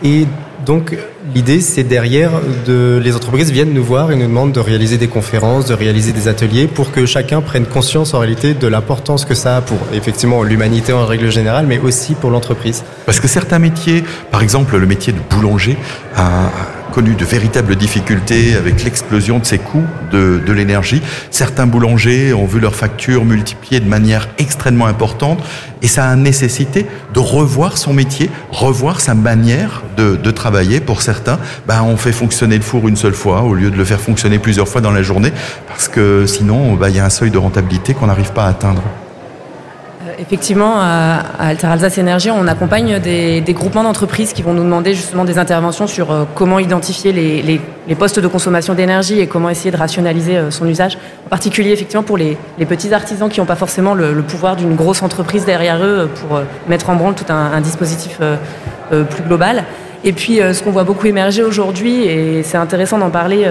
[0.04, 0.26] Et
[0.66, 0.98] donc
[1.34, 2.32] l'idée, c'est derrière,
[2.66, 6.12] de, les entreprises viennent nous voir et nous demandent de réaliser des conférences, de réaliser
[6.12, 9.78] des ateliers pour que chacun prenne conscience en réalité de l'importance que ça a pour
[9.94, 12.84] effectivement l'humanité en règle générale, mais aussi pour l'entreprise.
[13.06, 15.78] Parce que certains métiers, par exemple le métier de boulanger,
[16.98, 21.00] connu de véritables difficultés avec l'explosion de ces coûts de, l'énergie.
[21.30, 25.38] Certains boulangers ont vu leurs factures multipliées de manière extrêmement importante
[25.84, 30.80] et ça a nécessité de revoir son métier, revoir sa manière de, travailler.
[30.80, 33.86] Pour certains, ben, on fait fonctionner le four une seule fois au lieu de le
[33.86, 35.32] faire fonctionner plusieurs fois dans la journée
[35.68, 38.50] parce que sinon, ben, il y a un seuil de rentabilité qu'on n'arrive pas à
[38.50, 38.82] atteindre.
[40.20, 45.26] Effectivement, à, Alter Alsace Énergie, on accompagne des, groupements d'entreprises qui vont nous demander justement
[45.26, 49.78] des interventions sur euh, comment identifier les, postes de consommation d'énergie et comment essayer de
[49.78, 50.98] rationaliser euh, son usage.
[51.28, 52.36] En particulier, effectivement, pour les,
[52.68, 56.44] petits artisans qui n'ont pas forcément le, pouvoir d'une grosse entreprise derrière eux pour euh,
[56.68, 58.20] mettre en branle tout un, dispositif
[58.90, 59.66] plus global.
[60.04, 63.46] Et puis, ce qu'on voit beaucoup émerger aujourd'hui, et c'est intéressant d'en parler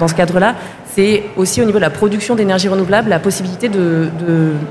[0.00, 0.54] dans ce cadre-là,
[0.94, 4.08] c'est aussi au niveau de la production d'énergie renouvelable la possibilité de,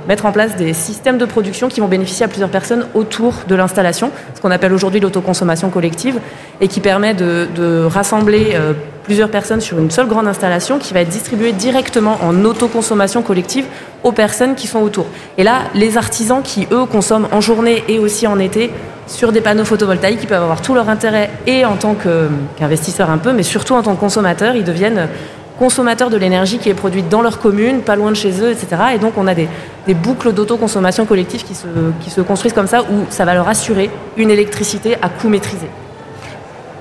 [0.07, 3.55] mettre en place des systèmes de production qui vont bénéficier à plusieurs personnes autour de
[3.55, 6.19] l'installation, ce qu'on appelle aujourd'hui l'autoconsommation collective,
[6.61, 11.01] et qui permet de, rassembler euh, plusieurs personnes sur une seule grande installation qui va
[11.01, 13.65] être distribuée directement en autoconsommation collective
[14.03, 15.05] aux personnes qui sont autour.
[15.37, 18.69] Et là, les artisans qui, eux, consomment en journée et aussi en été
[19.07, 23.17] sur des panneaux photovoltaïques, ils peuvent avoir tout leur intérêt et en tant qu'investisseurs un
[23.17, 25.07] peu, mais surtout en tant que consommateurs, ils deviennent
[25.57, 28.67] consommateurs de l'énergie qui est produite dans leur commune, pas loin de chez eux, etc.
[28.95, 29.47] Et donc on a des,
[29.93, 34.95] boucles d'autoconsommation collective qui se construisent comme ça, où ça va leur assurer une électricité
[35.01, 35.67] à coût maîtrisé.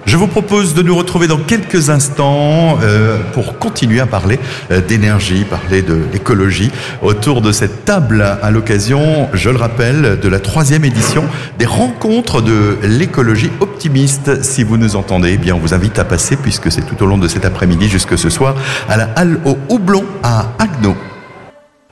[0.07, 4.39] Je vous propose de nous retrouver dans quelques instants euh, pour continuer à parler
[4.71, 6.71] euh, d'énergie, parler de l'écologie
[7.03, 11.25] autour de cette table à l'occasion, je le rappelle, de la troisième édition
[11.59, 14.45] des rencontres de l'écologie optimiste.
[14.45, 17.07] Si vous nous entendez, eh bien on vous invite à passer puisque c'est tout au
[17.07, 18.55] long de cet après-midi jusque ce soir
[18.89, 20.95] à la halle au Houblon à Agno.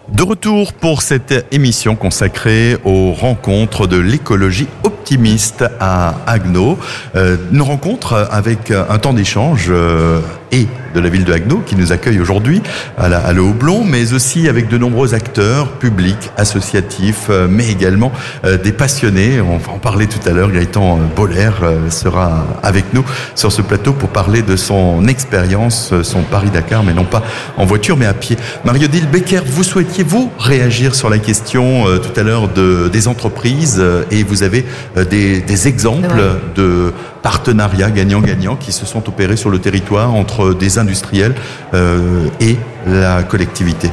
[0.09, 6.79] De retour pour cette émission consacrée aux rencontres de l'écologie optimiste à Agno.
[7.17, 10.21] Euh, une rencontre avec un temps d'échange euh,
[10.55, 12.63] et de la ville de Haguenau qui nous accueille aujourd'hui
[12.97, 17.69] à la, à le Houblon, mais aussi avec de nombreux acteurs publics, associatifs, euh, mais
[17.69, 18.13] également
[18.45, 19.41] euh, des passionnés.
[19.41, 20.53] On va en parler tout à l'heure.
[20.53, 26.23] Gaëtan Boller euh, sera avec nous sur ce plateau pour parler de son expérience, son
[26.23, 27.25] Paris-Dakar, mais non pas
[27.57, 28.37] en voiture, mais à pied.
[28.65, 33.09] Mario-Dil Becker, vous souhaitiez, vous, réagir sur la question euh, tout à l'heure de, des
[33.09, 34.65] entreprises euh, et vous avez
[34.97, 36.23] euh, des, des exemples
[36.55, 36.93] de
[37.25, 41.35] partenariats gagnant-gagnant qui se sont opérés sur le territoire entre des industriels
[41.73, 42.57] euh, et
[42.87, 43.91] la collectivité.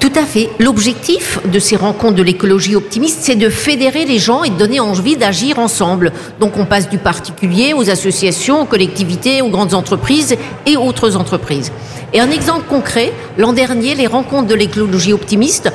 [0.00, 0.48] Tout à fait.
[0.60, 4.78] L'objectif de ces rencontres de l'écologie optimiste, c'est de fédérer les gens et de donner
[4.78, 6.12] envie d'agir ensemble.
[6.38, 11.72] Donc on passe du particulier aux associations, aux collectivités, aux grandes entreprises et autres entreprises.
[12.12, 15.72] Et un exemple concret, l'an dernier, les rencontres de l'écologie optimiste,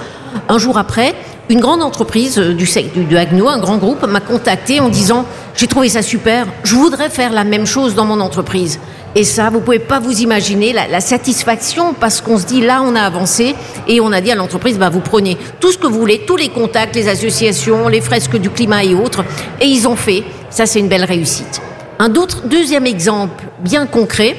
[0.47, 1.13] un jour après,
[1.49, 5.89] une grande entreprise du, de Agno, un grand groupe, m'a contacté en disant j'ai trouvé
[5.89, 8.79] ça super, je voudrais faire la même chose dans mon entreprise.
[9.15, 12.95] Et ça, vous pouvez pas vous imaginer la, satisfaction parce qu'on se dit là, on
[12.95, 13.55] a avancé
[13.87, 16.35] et on a dit à l'entreprise, bah, vous prenez tout ce que vous voulez, tous
[16.35, 19.23] les contacts, les associations, les fresques du climat et autres,
[19.61, 20.23] et ils ont fait.
[20.49, 21.61] Ça, c'est une belle réussite.
[21.99, 24.35] Un autre, deuxième exemple bien concret,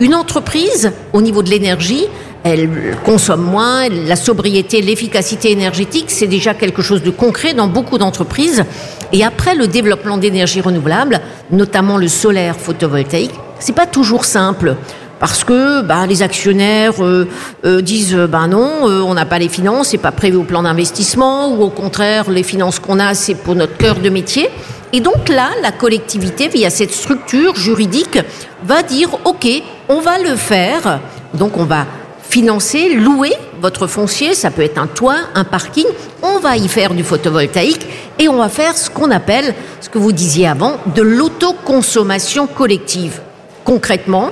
[0.00, 2.06] une entreprise au niveau de l'énergie,
[2.44, 7.98] elle consomme moins, la sobriété, l'efficacité énergétique, c'est déjà quelque chose de concret dans beaucoup
[7.98, 8.64] d'entreprises.
[9.12, 14.76] Et après le développement d'énergie renouvelable, notamment le solaire photovoltaïque, c'est pas toujours simple
[15.20, 17.28] parce que bah, les actionnaires euh,
[17.64, 20.64] euh, disent ben non, euh, on n'a pas les finances, c'est pas prévu au plan
[20.64, 24.50] d'investissement, ou au contraire, les finances qu'on a, c'est pour notre cœur de métier.
[24.92, 28.18] Et donc là, la collectivité, via cette structure juridique,
[28.64, 29.46] va dire ok,
[29.88, 30.98] on va le faire.
[31.34, 31.86] Donc on va
[32.32, 35.84] financer, louer votre foncier, ça peut être un toit, un parking,
[36.22, 37.86] on va y faire du photovoltaïque
[38.18, 43.20] et on va faire ce qu'on appelle, ce que vous disiez avant, de l'autoconsommation collective.
[43.64, 44.30] Concrètement,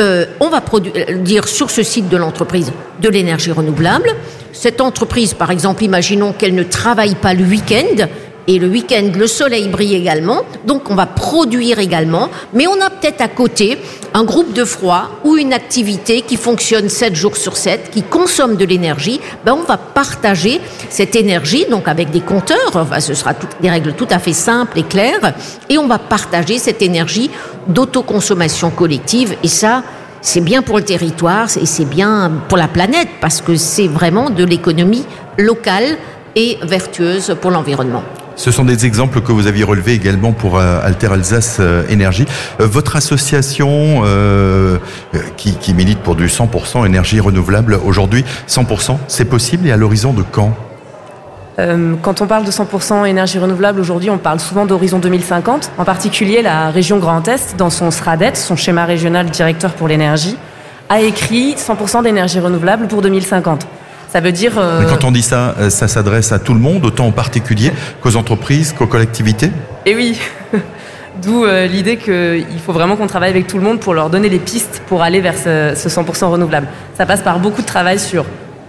[0.00, 4.10] euh, on va produire sur ce site de l'entreprise de l'énergie renouvelable.
[4.52, 8.08] Cette entreprise, par exemple, imaginons qu'elle ne travaille pas le week-end,
[8.46, 12.90] et le week-end, le soleil brille également, donc on va produire également, mais on a
[12.90, 13.78] peut-être à côté
[14.14, 18.56] un groupe de froid ou une activité qui fonctionne 7 jours sur 7, qui consomme
[18.56, 23.32] de l'énergie, ben on va partager cette énergie, donc avec des compteurs, enfin, ce sera
[23.60, 25.34] des règles tout à fait simples et claires,
[25.68, 27.30] et on va partager cette énergie
[27.68, 29.82] d'autoconsommation collective, et ça,
[30.20, 34.30] c'est bien pour le territoire et c'est bien pour la planète, parce que c'est vraiment
[34.30, 35.04] de l'économie
[35.38, 35.98] locale
[36.34, 38.02] et vertueuse pour l'environnement.
[38.36, 42.26] Ce sont des exemples que vous aviez relevés également pour euh, Alter Alsace euh, Énergie.
[42.60, 44.04] Euh, votre association
[45.36, 50.12] qui, qui, milite pour du 100% énergie renouvelable aujourd'hui, 100%, c'est possible et à l'horizon
[50.12, 50.54] de quand?
[52.02, 55.70] Quand on parle de 100% énergie renouvelable aujourd'hui, on parle souvent d'horizon 2050.
[55.78, 60.36] En particulier, la région Grand Est, dans son SRADET, son schéma régional directeur pour l'énergie,
[60.90, 63.66] a écrit 100% d'énergie renouvelable pour 2050.
[64.16, 64.58] Ça veut dire.
[64.58, 67.12] Euh, Mais quand on dit ça, euh, ça s'adresse à tout le monde, autant en
[67.12, 69.50] particulier qu'aux entreprises, qu'aux collectivités?
[69.84, 70.18] Eh oui
[71.22, 74.30] D'où euh, l'idée qu'il faut vraiment qu'on travaille avec tout le monde pour leur donner
[74.30, 76.66] les pistes pour aller vers ce, 100% renouvelable.
[76.96, 78.24] Ça passe par beaucoup de travail sur,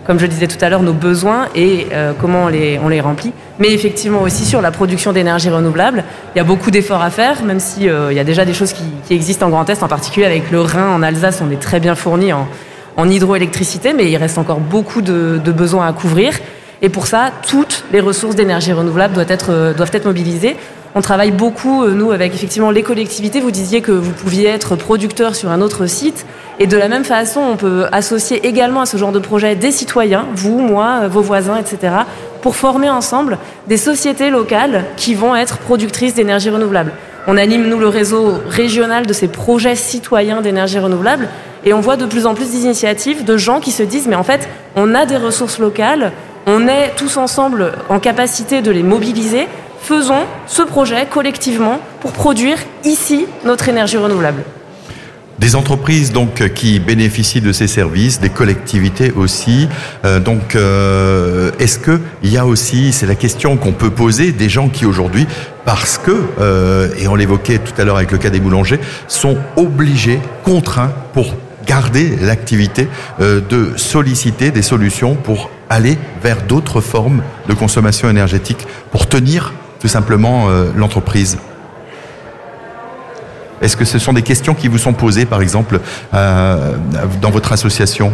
[0.06, 1.88] comme je disais tout à l'heure, nos besoins et
[2.20, 3.32] comment on les, on les remplit.
[3.58, 6.04] Mais effectivement aussi sur la production d'énergie renouvelable.
[6.36, 8.74] Il y a beaucoup d'efforts à faire, même s'il il y a déjà des choses
[8.74, 11.62] qui, qui, existent en Grand Est, en particulier avec le Rhin en Alsace, on est
[11.62, 12.48] très bien fourni en,
[12.98, 16.34] en hydroélectricité, mais il reste encore beaucoup de, besoins à couvrir.
[16.82, 20.58] Et pour ça, toutes les ressources d'énergie renouvelable doivent être, euh, doivent être mobilisées.
[20.94, 23.40] On travaille beaucoup, euh, nous, avec effectivement les collectivités.
[23.40, 26.26] Vous disiez que vous pouviez être producteur sur un autre site.
[26.60, 29.72] Et de la même façon, on peut associer également à ce genre de projet des
[29.72, 31.94] citoyens, vous, moi, euh, vos voisins, etc.,
[32.42, 36.94] pour former ensemble des sociétés locales qui vont être productrices d'énergie renouvelable.
[37.30, 41.28] On anime, nous, le réseau régional de ces projets citoyens d'énergie renouvelable.
[41.66, 44.24] Et on voit de plus en plus d'initiatives de gens qui se disent, mais en
[44.24, 46.14] fait, on a des ressources locales,
[46.46, 49.50] on est tous ensemble en capacité de les mobiliser.
[49.82, 54.44] Faisons ce projet collectivement pour produire ici notre énergie renouvelable.
[55.40, 59.68] Des entreprises donc qui bénéficient de ces services, des collectivités aussi.
[60.04, 64.32] Euh, donc, euh, est-ce que il y a aussi, c'est la question qu'on peut poser,
[64.32, 65.28] des gens qui aujourd'hui,
[65.64, 69.38] parce que, euh, et on l'évoquait tout à l'heure avec le cas des boulangers, sont
[69.58, 71.36] obligés, contraints pour
[71.68, 72.88] garder l'activité,
[73.20, 79.90] de solliciter des solutions pour aller vers d'autres formes de consommation énergétique, pour tenir tout
[79.90, 80.48] simplement
[80.78, 81.38] l'entreprise.
[83.62, 85.80] Est-ce que ce sont des questions qui vous sont posées, par exemple,
[86.14, 86.76] euh,
[87.22, 88.12] dans votre association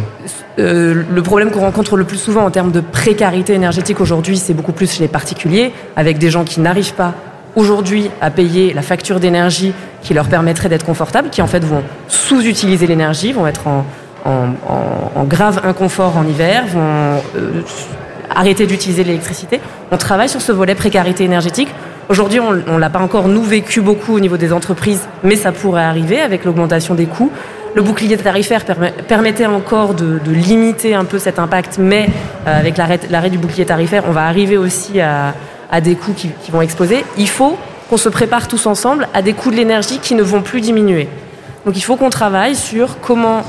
[0.58, 4.54] euh, Le problème qu'on rencontre le plus souvent en termes de précarité énergétique aujourd'hui, c'est
[4.54, 7.12] beaucoup plus chez les particuliers, avec des gens qui n'arrivent pas
[7.56, 11.82] aujourd'hui à payer la facture d'énergie qui leur permettrait d'être confortables, qui en fait vont
[12.08, 13.84] sous-utiliser l'énergie, vont être en,
[15.24, 16.80] grave inconfort en hiver, vont
[17.36, 17.62] euh,
[18.34, 19.60] arrêter d'utiliser l'électricité.
[19.92, 21.68] On travaille sur ce volet précarité énergétique
[22.10, 25.52] Aujourd'hui, on ne l'a pas encore, nous, vécu beaucoup au niveau des entreprises, mais ça
[25.52, 27.30] pourrait arriver avec l'augmentation des coûts.
[27.74, 28.64] Le bouclier tarifaire
[29.08, 32.08] permettait encore de, limiter un peu cet impact, mais
[32.46, 35.32] euh, avec l'arrêt du bouclier tarifaire, on va arriver aussi à,
[35.80, 37.04] des coûts qui, vont exploser.
[37.16, 37.56] Il faut
[37.88, 41.08] qu'on se prépare tous ensemble à des coûts de l'énergie qui ne vont plus diminuer.
[41.64, 43.42] Donc il faut qu'on travaille sur comment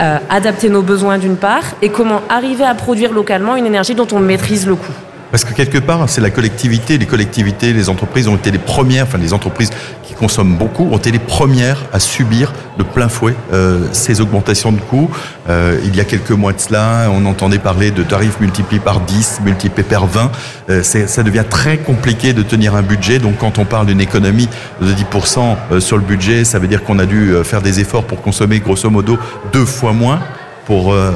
[0.00, 4.08] euh, adapter nos besoins d'une part et comment arriver à produire localement une énergie dont
[4.12, 4.92] on maîtrise le coût.
[5.32, 9.06] Parce que quelque part, c'est la collectivité, les collectivités, les entreprises ont été les premières,
[9.06, 9.70] enfin les entreprises
[10.04, 14.72] qui consomment beaucoup, ont été les premières à subir de plein fouet euh, ces augmentations
[14.72, 15.10] de coûts.
[15.48, 19.00] Euh, il y a quelques mois de cela, on entendait parler de tarifs multipliés par
[19.00, 20.30] 10, multipliés par 20.
[20.68, 23.18] Euh, ça devient très compliqué de tenir un budget.
[23.18, 24.48] Donc quand on parle d'une économie
[24.82, 27.80] de 10% euh, sur le budget, ça veut dire qu'on a dû euh, faire des
[27.80, 29.18] efforts pour consommer grosso modo
[29.52, 30.20] deux fois moins
[30.66, 31.10] pour euh,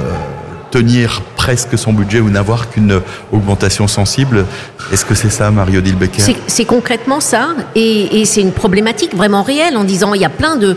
[0.70, 3.00] tenir presque son budget ou n'avoir qu'une
[3.32, 4.44] augmentation sensible.
[4.92, 9.76] Est-ce que c'est ça, Mario Dilbecker C'est concrètement ça, et, c'est une problématique vraiment réelle
[9.76, 10.76] en disant il y a plein de,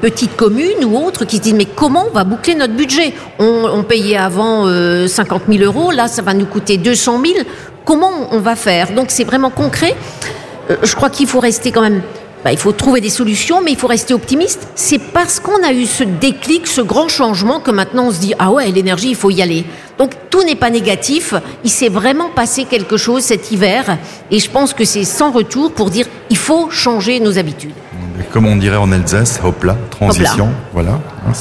[0.00, 3.14] petites communes ou autres qui se disent mais comment on va boucler notre budget?
[3.38, 7.46] On, payait avant 50 euh, 000 euros, là ça va nous coûter 200 000.
[7.84, 8.92] Comment on va faire?
[8.92, 9.96] Donc c'est vraiment concret.
[10.70, 12.02] Euh, je crois qu'il faut rester quand même
[12.44, 14.66] bah, il faut trouver des solutions, mais il faut rester optimiste.
[14.74, 18.34] C'est parce qu'on a eu ce déclic, ce grand changement, que maintenant on se dit
[18.38, 19.64] ah ouais, l'énergie, il faut y aller.
[19.98, 21.34] Donc tout n'est pas négatif.
[21.64, 23.98] Il s'est vraiment passé quelque chose cet hiver,
[24.30, 27.74] et je pense que c'est sans retour pour dire il faut changer nos habitudes
[28.32, 31.32] comme on dirait en Alsace, hop là, transition, voilà, hein,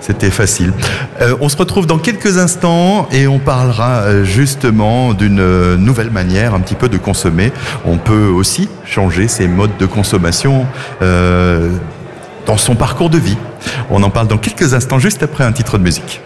[0.00, 0.72] c'était facile.
[1.20, 6.10] Euh, on se retrouve dans quelques instants et on parlera euh, justement d'une euh, nouvelle
[6.10, 7.52] manière un petit peu de consommer.
[7.84, 10.66] On peut aussi changer ses modes de consommation
[11.00, 13.36] dans son parcours de vie.
[13.90, 16.22] On en parle dans quelques instants, juste après un titre de musique.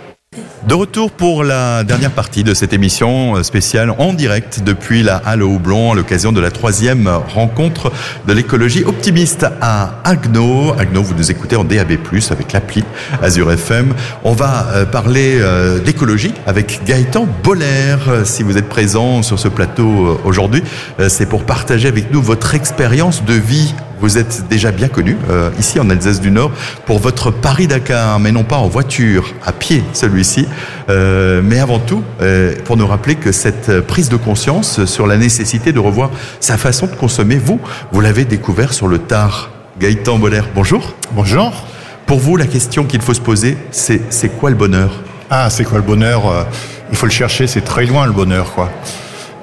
[0.69, 5.43] De retour pour la dernière partie de cette émission spéciale en direct depuis la Halle
[5.43, 7.91] au Houblon à l'occasion de la troisième rencontre
[8.29, 10.73] de l'écologie optimiste à Agno.
[10.79, 11.99] Agno, vous nous écoutez en DAB+,
[12.31, 12.85] avec l'appli
[13.21, 13.93] Azure FM.
[14.23, 17.97] On va euh, parler euh, d'écologie avec Gaëtan Boller.
[18.25, 20.63] Si vous êtes présent sur ce plateau euh, aujourd'hui,
[21.09, 25.51] c'est pour partager avec nous votre expérience de vie Vous êtes déjà bien connu euh,
[25.61, 26.51] ici en Alsace du Nord
[26.87, 30.49] pour votre Paris-Dakar, mais non pas en voiture, à pied celui-ci,
[30.89, 35.17] euh, mais avant tout euh, pour nous rappeler que cette prise de conscience sur la
[35.17, 37.61] nécessité de revoir sa façon de consommer, vous,
[37.93, 39.51] vous l'avez découvert sur le tard.
[39.81, 40.95] Gaëtan Boller, bonjour.
[41.13, 41.67] Bonjour.
[42.07, 44.91] Pour vous, la question qu'il faut se poser, c'est c'est quoi le bonheur?
[45.31, 46.27] Ah, c'est quoi le bonheur?
[46.27, 46.45] Euh,
[46.91, 48.69] Il faut le chercher, c'est très loin le bonheur, quoi.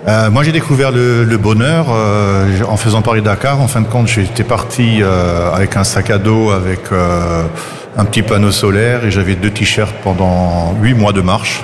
[0.07, 3.59] Euh, moi, j'ai découvert le, le bonheur euh, en faisant Paris-Dakar.
[3.59, 6.81] En fin de compte, j'étais parti euh, avec un sac à dos, avec
[7.97, 11.63] un petit panneau solaire, et j'avais deux t-shirts pendant huit mois de marche.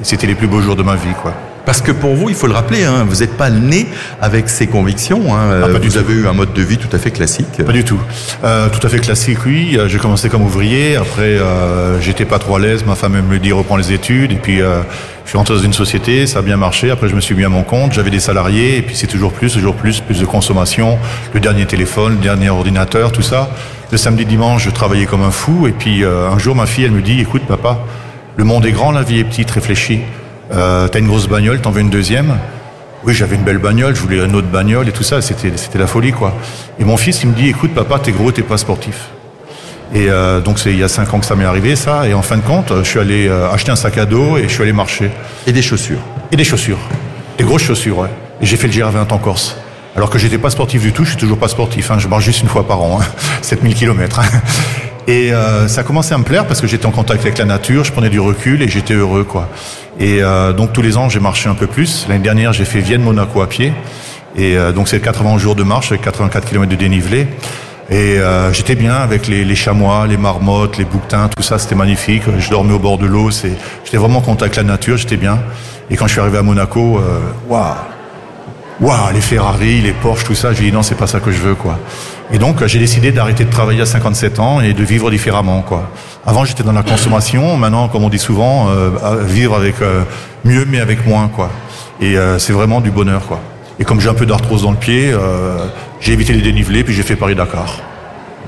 [0.00, 1.32] Et c'était les plus beaux jours de ma vie, quoi.
[1.64, 3.88] Parce que pour vous, il faut le rappeler, hein, vous n'êtes pas né
[4.22, 5.34] avec ces convictions.
[5.34, 5.98] Hein, Ah, pas du vous tout.
[5.98, 7.60] avez eu un mode de vie tout à fait classique.
[7.64, 7.98] Pas du tout.
[8.44, 9.76] Euh, tout à fait classique, oui.
[9.76, 10.94] Euh, J'ai commencé comme ouvrier.
[10.94, 12.84] Après, euh, j'étais pas trop à l'aise.
[12.86, 14.30] Ma femme me dit reprends les études.
[14.30, 14.80] Et puis, euh,
[15.24, 16.28] je suis rentré dans une société.
[16.28, 16.92] Ça a bien marché.
[16.92, 17.92] Après, je me suis mis à mon compte.
[17.94, 18.76] J'avais des salariés.
[18.78, 20.98] Et puis, c'est toujours plus, toujours plus, plus de consommation.
[21.34, 23.50] Le dernier téléphone, le dernier ordinateur, tout ça.
[23.92, 25.66] Le samedi, dimanche, je travaillais comme un fou.
[25.66, 27.78] Et puis, euh, un jour, ma fille, elle me dit écoute, papa,
[28.36, 29.50] le monde est grand, la vie est petite.
[29.50, 30.00] Réfléchis.
[30.52, 32.36] Euh, T'as une grosse bagnole, t'en veux une deuxième?
[33.04, 35.78] Oui, j'avais une belle bagnole, je voulais une autre bagnole et tout ça, c'était, c'était
[35.78, 36.34] la folie, quoi.
[36.80, 39.10] Et mon fils, il me dit, écoute, papa, t'es gros, t'es pas sportif.
[39.94, 42.08] Et euh, donc, c'est il y a cinq ans que ça m'est arrivé, ça.
[42.08, 44.44] Et en fin de compte, je suis allé euh, acheter un sac à dos et
[44.44, 45.10] je suis allé marcher.
[45.46, 46.00] Et des chaussures.
[46.32, 46.78] Et des chaussures.
[47.38, 48.08] Des grosses chaussures, ouais.
[48.40, 49.56] Et j'ai fait le GR20 en Corse.
[49.96, 51.90] Alors que j'étais pas sportif du tout, je suis toujours pas sportif.
[51.90, 51.98] Hein.
[51.98, 53.04] Je marche juste une fois par an, hein.
[53.42, 54.20] 7000 km.
[55.08, 57.44] Et euh, ça a commencé à me plaire parce que j'étais en contact avec la
[57.44, 59.48] nature, je prenais du recul et j'étais heureux, quoi.
[59.98, 62.06] Et euh, donc tous les ans, j'ai marché un peu plus.
[62.08, 63.72] L'année dernière, j'ai fait Vienne-Monaco à pied.
[64.36, 67.28] Et euh, donc c'est 80 jours de marche avec 84 km de dénivelé.
[67.88, 68.18] Et
[68.50, 72.24] j'étais bien avec les, chamois, les marmottes, les bouquetins, tout ça, c'était magnifique.
[72.36, 73.52] Je dormais au bord de l'eau, c'est,
[73.84, 75.38] j'étais vraiment en contact avec la nature, j'étais bien.
[75.88, 77.00] Et quand je suis arrivé à Monaco,
[77.48, 77.74] waouh,
[78.80, 81.38] waouh, les Ferrari, les Porsche, tout ça, j'ai dit non, c'est pas ça que je
[81.38, 81.78] veux, quoi.
[82.32, 85.90] Et donc j'ai décidé d'arrêter de travailler à 57 ans et de vivre différemment, quoi.
[86.26, 88.90] Avant j'étais dans la consommation, maintenant, comme on dit souvent, euh,
[89.24, 90.02] vivre avec euh,
[90.44, 91.50] mieux mais avec moins, quoi.
[92.00, 93.40] Et euh, c'est vraiment du bonheur, quoi.
[93.78, 95.66] Et comme j'ai un peu d'arthrose dans le pied, euh,
[96.00, 97.78] j'ai évité les dénivelés, puis j'ai fait Paris-Dakar.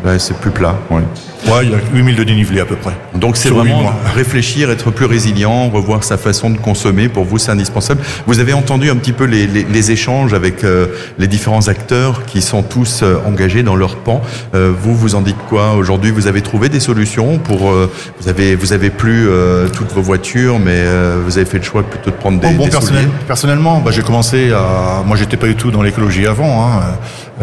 [0.05, 0.75] Ouais, c'est plus plat.
[0.91, 1.03] ouais.
[1.47, 2.93] Ouais, il y a 8000 de dénivelé à peu près.
[3.15, 7.09] Donc c'est vraiment réfléchir, être plus résilient, revoir sa façon de consommer.
[7.09, 8.01] Pour vous, c'est indispensable.
[8.27, 10.87] Vous avez entendu un petit peu les, les- les échanges avec euh,
[11.19, 14.21] les différents acteurs qui sont tous euh, engagés dans leur pan.
[14.55, 16.11] Euh, vous, vous en dites quoi aujourd'hui?
[16.11, 20.03] Vous avez trouvé des solutions pour euh, vous avez vous avez plus euh, toutes vos
[20.03, 22.71] voitures, mais euh, vous avez fait le choix plutôt de prendre des, Bon, bon, des
[22.71, 23.15] personnel- souliers?
[23.27, 25.03] personnellement, bah, j'ai commencé à.
[25.07, 26.67] Moi, j'étais pas du tout dans l'écologie avant.
[26.67, 26.81] Hein.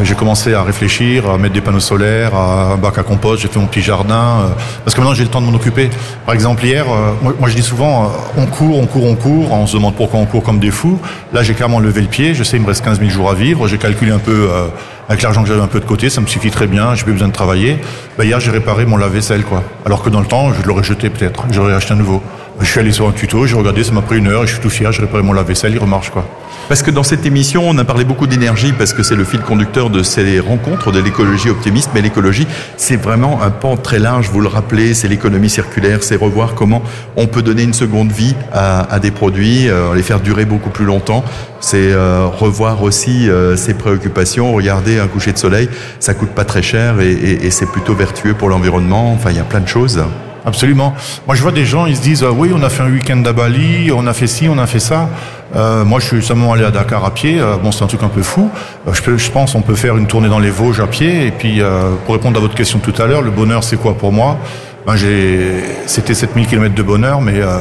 [0.03, 3.41] J'ai commencé à réfléchir, à mettre des panneaux solaires, à un bac à compost.
[3.41, 4.49] J'ai fait mon petit jardin euh,
[4.83, 5.89] parce que maintenant j'ai le temps de m'en occuper.
[6.25, 8.07] Par exemple, hier, euh, moi, moi, je dis souvent, euh,
[8.37, 9.51] on court, on court, on court.
[9.51, 10.99] On se demande pourquoi on court comme des fous.
[11.33, 12.33] Là, j'ai carrément levé le pied.
[12.33, 13.67] Je sais, il me reste 15 000 jours à vivre.
[13.67, 14.67] J'ai calculé un peu euh,
[15.07, 16.95] avec l'argent que j'avais un peu de côté, ça me suffit très bien.
[16.95, 17.77] J'ai plus besoin de travailler.
[18.17, 19.63] Bah, hier, j'ai réparé mon lave-vaisselle, quoi.
[19.85, 21.45] Alors que dans le temps, je l'aurais jeté peut-être.
[21.51, 22.23] J'aurais acheté un nouveau.
[22.61, 24.53] Je suis allé sur un tuto, j'ai regardé, ça m'a pris une heure et je
[24.53, 26.25] suis tout fier, j'ai réparé mon lave-vaisselle, il remarche quoi.
[26.69, 29.41] Parce que dans cette émission, on a parlé beaucoup d'énergie parce que c'est le fil
[29.41, 31.91] conducteur de ces rencontres de l'écologie optimiste.
[31.93, 32.47] Mais l'écologie,
[32.77, 34.29] c'est vraiment un pan très large.
[34.31, 36.81] Vous le rappelez, c'est l'économie circulaire, c'est revoir comment
[37.17, 40.71] on peut donner une seconde vie à, à des produits, euh, les faire durer beaucoup
[40.71, 41.23] plus longtemps.
[41.65, 44.53] C'est euh, revoir aussi euh, ses préoccupations.
[44.53, 45.67] Regardez un coucher de soleil,
[45.99, 49.11] ça coûte pas très cher et, et- et c'est plutôt vertueux pour l'environnement.
[49.13, 49.99] Enfin, il y a plein de choses.
[50.45, 50.93] Absolument.
[51.25, 53.19] Moi je vois des gens, ils se disent ah oui on a fait un week-end
[53.25, 55.09] à Bali, on a fait ci, on a fait ça.
[55.55, 58.03] Euh, moi je suis seulement allé à Dakar à pied, Euh, bon c'est un truc
[58.03, 58.51] un peu fou.
[58.87, 61.25] Euh, je, pense on peut faire une tournée dans les Vosges à pied.
[61.25, 63.97] Et puis euh, pour répondre à votre question tout à l'heure, le bonheur c'est quoi
[63.97, 64.37] pour moi?
[64.85, 67.57] Ben, j'ai, C'était 7000 km de bonheur, mais euh,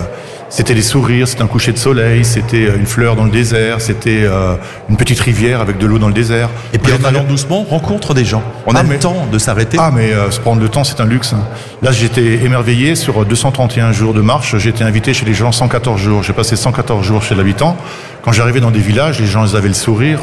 [0.57, 3.80] c'était des sourires, c'était un coucher de soleil, c'était euh, une fleur dans le désert,
[3.80, 4.55] c'était euh,
[4.88, 6.48] une petite rivière avec de l'eau dans le désert.
[6.72, 8.42] Et puis en allant doucement, on rencontre des gens.
[8.66, 9.78] On a Ah, le mais- temps de s'arrêter.
[9.80, 11.32] ah, mais euh, se prendre le temps, c'est un luxe.
[11.32, 11.42] hein.
[11.82, 14.57] Là, j'étais émerveillé sur 231 jours de marche.
[14.59, 16.22] J'ai été invité chez les gens 114 jours.
[16.22, 17.76] J'ai passé 114 jours chez l'habitant.
[18.22, 20.20] Quand j'arrivais dans des villages, les gens ils avaient le sourire.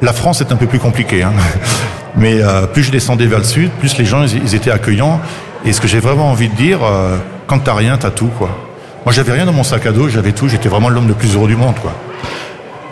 [0.00, 1.22] La France est un peu plus compliquée.
[1.22, 1.32] Hein.
[2.16, 5.20] Mais euh, plus je descendais vers le sud, plus les gens ils, ils étaient accueillants.
[5.66, 7.16] Et ce que j'ai vraiment envie de dire, euh,
[7.46, 8.30] quand t'as rien, t'as tout.
[8.38, 8.48] quoi.
[9.04, 10.48] Moi, j'avais rien dans mon sac à dos, j'avais tout.
[10.48, 11.74] J'étais vraiment l'homme le plus heureux du monde.
[11.80, 11.92] quoi.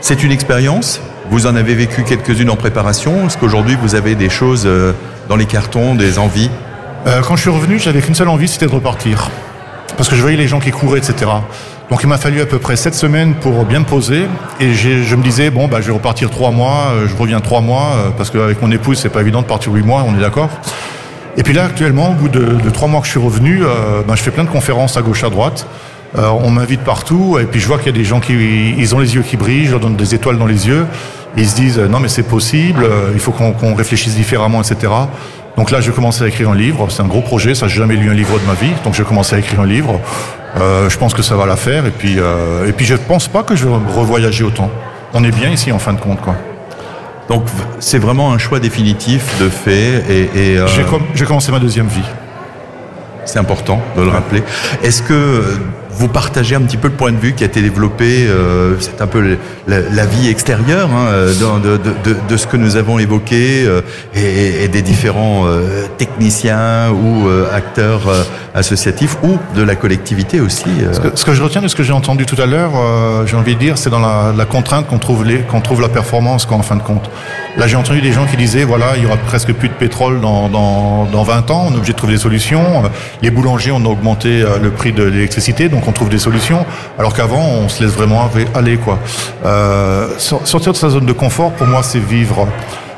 [0.00, 1.00] C'est une expérience.
[1.30, 3.26] Vous en avez vécu quelques-unes en préparation.
[3.26, 4.92] Est-ce qu'aujourd'hui vous avez des choses euh,
[5.28, 6.50] dans les cartons, des envies?
[7.06, 9.30] Euh, quand je suis revenu, j'avais qu'une seule envie, c'était de repartir.
[9.96, 11.30] Parce que je voyais les gens qui couraient, etc.
[11.90, 14.26] Donc il m'a fallu à peu près sept semaines pour bien me poser.
[14.60, 17.60] Et je me disais, bon, bah, je vais repartir trois mois, euh, je reviens trois
[17.60, 20.20] mois, euh, parce qu'avec mon épouse, c'est pas évident de partir huit mois, on est
[20.20, 20.50] d'accord.
[21.36, 24.02] Et puis là, actuellement, au bout de, de trois mois que je suis revenu, euh,
[24.06, 25.66] ben, je fais plein de conférences à gauche, à droite.
[26.18, 28.34] Euh, on m'invite partout, et puis je vois qu'il y a des gens qui
[28.76, 30.86] ils ont les yeux qui brillent, je leur donne des étoiles dans les yeux.
[31.36, 34.90] Et ils se disent, non mais c'est possible, il faut qu'on réfléchisse différemment, etc.
[35.56, 36.86] Donc là, je commencé à écrire un livre.
[36.90, 37.54] C'est un gros projet.
[37.54, 38.72] Ça, j'ai jamais lu un livre de ma vie.
[38.84, 40.00] Donc, j'ai commencé à écrire un livre.
[40.58, 41.86] Euh, je pense que ça va la faire.
[41.86, 44.70] Et puis, euh, et puis, je pense pas que je vais revoyager autant.
[45.14, 46.36] On est bien ici, en fin de compte, quoi.
[47.28, 47.44] Donc,
[47.78, 50.04] c'est vraiment un choix définitif de fait.
[50.08, 50.66] Et, euh...
[51.14, 52.00] j'ai commencé ma deuxième vie.
[53.24, 54.42] C'est important de le rappeler.
[54.82, 55.60] Est-ce que
[55.94, 59.00] vous partagez un petit peu le point de vue qui a été développé, euh, c'est
[59.00, 61.10] un peu la, vie extérieure hein,
[62.28, 63.80] de, ce que nous avons évoqué euh,
[64.14, 68.22] et, des différents euh, techniciens ou euh, acteurs euh,
[68.54, 70.70] associatifs ou de la collectivité aussi.
[71.14, 72.72] Ce que, je retiens de ce que j'ai entendu tout à l'heure,
[73.26, 76.76] j'ai envie de dire, c'est dans la, contrainte qu'on trouve, la performance quoi, en fin
[76.76, 77.10] de compte.
[77.56, 80.20] Là, j'ai entendu des gens qui disaient, voilà, il y aura presque plus de pétrole
[80.20, 82.82] dans, dans, dans 20 ans, on est obligé de trouver des solutions.
[83.22, 86.64] Les boulangers, on a augmenté le prix de l'électricité, on trouve des solutions,
[86.98, 88.76] alors qu'avant, on se laisse vraiment aller.
[88.76, 88.98] Quoi.
[89.44, 92.48] Euh, sortir de sa zone de confort, pour moi, c'est vivre.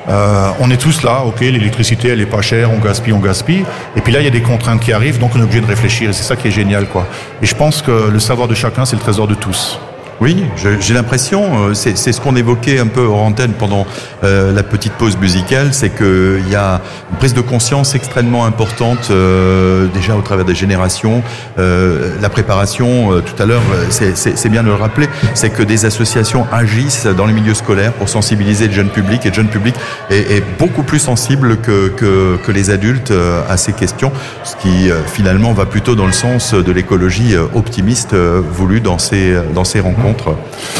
[0.08, 3.64] Euh, on est tous là, ok, l'électricité elle est pas chère, on gaspille, on gaspille.
[3.96, 5.66] Et puis là, il y a des contraintes qui arrivent, donc on est obligé de
[5.66, 6.10] réfléchir.
[6.10, 7.06] Et c'est ça qui est génial, quoi.
[7.40, 9.80] Et je pense que le savoir de chacun, c'est le trésor de tous.
[10.20, 10.44] Oui,
[10.80, 13.84] j'ai l'impression, euh, c'est ce qu'on évoquait un peu en antenne pendant
[14.22, 19.08] euh, la petite pause musicale, c'est qu'il y a une prise de conscience extrêmement importante
[19.10, 21.22] euh, déjà au travers des générations.
[21.58, 25.84] Euh, la préparation, euh, tout à l'heure, c'est bien de le rappeler, c'est que des
[25.84, 29.74] associations agissent dans les milieux scolaires pour sensibiliser le jeune public et le jeune public
[30.10, 33.12] est, est beaucoup plus sensible que, que, que, les adultes
[33.48, 34.12] à ces questions,
[34.44, 39.64] ce qui finalement va plutôt dans le sens de l'écologie optimiste voulue dans ces, dans
[39.64, 40.03] ces rencontres.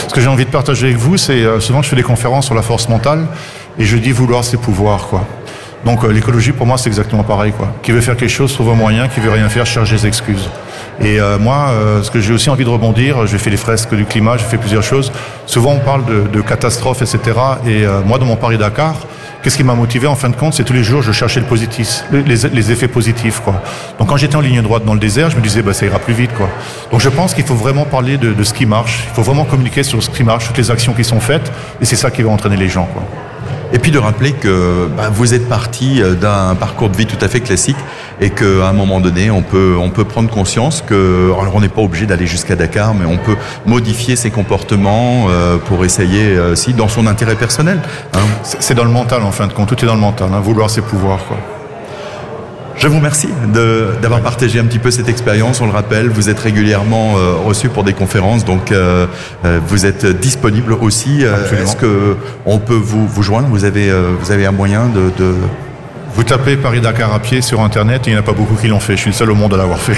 [0.09, 2.47] Ce que j'ai envie de partager avec vous, c'est euh, souvent je fais des conférences
[2.47, 3.27] sur la force mentale
[3.79, 5.25] et je dis vouloir c'est pouvoir quoi.
[5.85, 7.73] Donc euh, l'écologie pour moi c'est exactement pareil quoi.
[7.83, 10.49] Qui veut faire quelque chose trouve un moyen, qui veut rien faire cherche des excuses.
[11.01, 11.73] Et euh, moi,
[12.03, 14.59] ce que j'ai aussi envie de rebondir, j'ai fait les fresques du climat, j'ai fait
[14.59, 15.11] plusieurs choses.
[15.45, 17.19] Souvent on parle de, de catastrophes, etc.
[17.67, 18.95] Et moi dans mon Paris Dakar,
[19.45, 21.45] Qu'est-ce qui m'a motivé en fin de compte C'est tous les jours, je cherchais le
[21.45, 23.41] positif, les, effets positifs.
[23.41, 23.63] Quoi.
[23.99, 25.99] Donc quand j'étais en ligne droite dans le désert, je me disais, bah, ça ira
[25.99, 26.33] plus vite.
[26.33, 26.49] Quoi.
[26.91, 29.05] Donc je pense qu'il faut vraiment parler de, de, ce qui marche.
[29.11, 31.53] Il faut vraiment communiquer sur ce qui marche, toutes les actions qui sont faites.
[31.83, 32.89] Et c'est ça qui va entraîner les gens.
[32.95, 33.03] Quoi.
[33.75, 37.19] Et puis de rappeler que bah, vous êtes parti euh, d'un parcours de vie tout
[37.21, 37.77] à fait classique
[38.21, 41.69] et qu'à un moment donné, on peut, on peut prendre conscience que, alors on n'est
[41.69, 46.55] pas obligé d'aller jusqu'à Dakar, mais on peut modifier ses comportements euh, pour essayer, euh,
[46.55, 47.81] si, dans son intérêt personnel.
[48.15, 48.21] Hein.
[48.45, 50.71] C'est dans le mental, en fin de compte, tout est dans le mental, hein, vouloir
[50.71, 51.25] ses pouvoirs.
[51.27, 51.39] Quoi.
[52.85, 53.31] Je vous remercie
[54.03, 55.63] d'avoir partagé un petit peu cette expérience.
[55.63, 59.07] On le rappelle, vous êtes régulièrement euh, reçu pour des conférences, donc euh,
[59.47, 61.23] euh, vous êtes disponible aussi.
[61.23, 63.49] Est-ce que on peut vous, vous joindre?
[63.49, 65.35] Vous avez vous avez un moyen de, de...
[66.15, 68.03] Vous tapez Paris Dakar à pied sur internet.
[68.07, 68.97] Et il n'y en a pas beaucoup qui l'ont fait.
[68.97, 69.97] Je suis le seul au monde à l'avoir fait.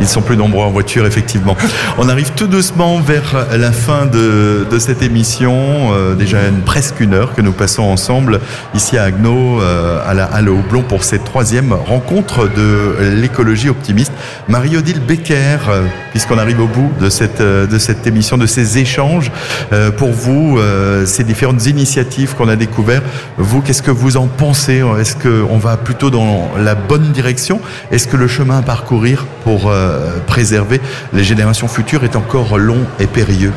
[0.00, 1.56] Ils sont plus nombreux en voiture, effectivement.
[1.98, 5.92] On arrive tout doucement vers la fin de, de cette émission.
[5.92, 8.40] Euh, déjà une, presque une heure que nous passons ensemble
[8.74, 14.12] ici à Agno, euh, à la Halle Houblon, pour cette troisième rencontre de l'écologie optimiste.
[14.48, 19.30] Marie-Odile Becker, euh, puisqu'on arrive au bout de cette, de cette émission, de ces échanges,
[19.72, 23.04] euh, pour vous, euh, ces différentes initiatives qu'on a découvertes,
[23.38, 24.82] vous, qu'est-ce que vous en pensez?
[25.00, 27.60] Est-ce qu'on va plutôt dans la bonne direction?
[27.90, 30.80] Est-ce que le chemin à parcourir pour euh, préserver
[31.12, 33.52] les générations futures est encore long et périlleux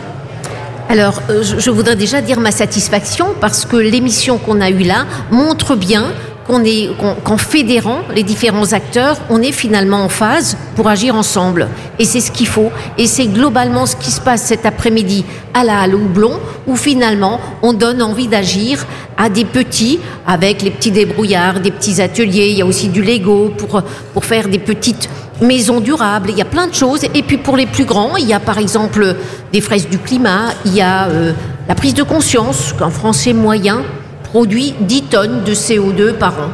[0.91, 5.05] alors, euh, je voudrais déjà dire ma satisfaction parce que l'émission qu'on a eue là
[5.29, 6.05] montre bien
[6.47, 11.13] qu'on est qu'en qu fédérant les différents acteurs, on est finalement en phase pour agir
[11.13, 11.67] ensemble.
[11.99, 12.71] Et c'est ce qu'il faut.
[12.97, 17.39] Et c'est globalement ce qui se passe cet après-midi à la Halle Houblon, où finalement
[17.61, 22.49] on donne envie d'agir à des petits, avec les petits débrouillards, des petits ateliers.
[22.49, 23.83] Il y a aussi du Lego pour
[24.15, 25.07] pour faire des petites
[25.41, 26.29] maisons durables.
[26.29, 27.03] Il y a plein de choses.
[27.13, 29.15] Et puis pour les plus grands, il y a par exemple
[29.51, 30.53] des fraises du climat.
[30.65, 31.33] Il y a euh,
[31.67, 33.83] la prise de conscience qu'un Français moyen
[34.23, 36.49] produit 10 tonnes de CO2 par an.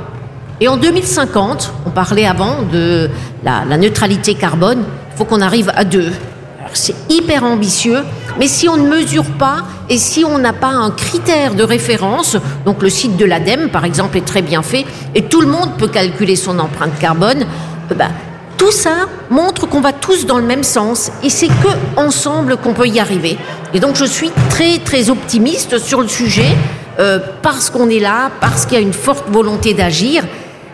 [0.62, 3.10] Et en 2050, on parlait avant de
[3.44, 6.12] la, neutralité carbone, il faut qu'on arrive à deux.
[6.74, 8.00] C'est hyper ambitieux,
[8.40, 12.38] mais si on ne mesure pas et si on n'a pas un critère de référence,
[12.66, 15.72] donc le site de l'ADEME par exemple est très bien fait et tout le monde
[15.78, 17.46] peut calculer son empreinte carbone,
[17.96, 18.10] ben,
[18.58, 22.74] tout ça montre qu'on va tous dans le même sens et c'est que ensemble qu'on
[22.74, 23.38] peut y arriver.
[23.74, 26.56] Et donc je suis très très optimiste sur le sujet
[27.00, 30.24] euh, parce qu'on est là, parce qu'il y a une forte volonté d'agir,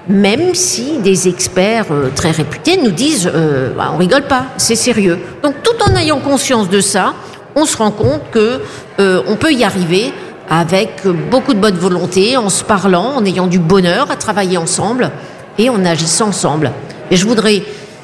[0.08, 4.76] même si des experts euh, très réputés nous disent euh, bah, on rigole pas, c'est
[4.76, 5.18] sérieux.
[5.42, 7.14] Donc tout en ayant conscience de ça,
[7.56, 8.62] on se rend compte que
[9.00, 10.14] on peut y arriver
[10.48, 11.02] avec
[11.32, 15.10] beaucoup de bonne volonté, en se parlant, en ayant du bonheur à travailler ensemble
[15.58, 16.72] et en agissant ensemble.
[17.12, 17.62] Et je voudrais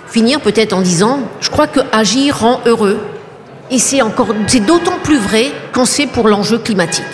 [0.10, 3.00] finir peut-être en disant, je crois que agir rend heureux.
[3.72, 7.06] Et c'est encore, c'est d'autant plus vrai quand c'est pour l'enjeu climatique.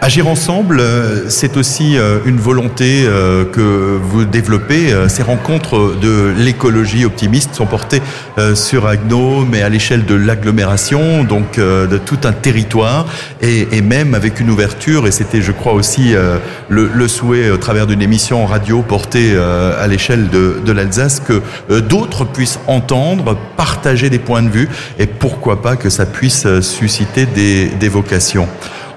[0.00, 4.94] Agir ensemble, euh, c'est aussi euh, une volonté euh, que vous développez.
[5.08, 8.00] Ces rencontres de l'écologie optimiste sont portées
[8.54, 13.06] sur Agno, mais à l'échelle de l'agglomération, donc de tout un territoire,
[13.40, 15.06] et, même avec une ouverture.
[15.06, 16.14] Et c'était, je crois, aussi
[16.68, 22.60] le, souhait, au travers d'une émission radio portée à l'échelle de, l'Alsace, que d'autres puissent
[22.66, 24.68] entendre, partager des points de vue,
[24.98, 28.48] et pourquoi pas que ça puisse susciter des vocations.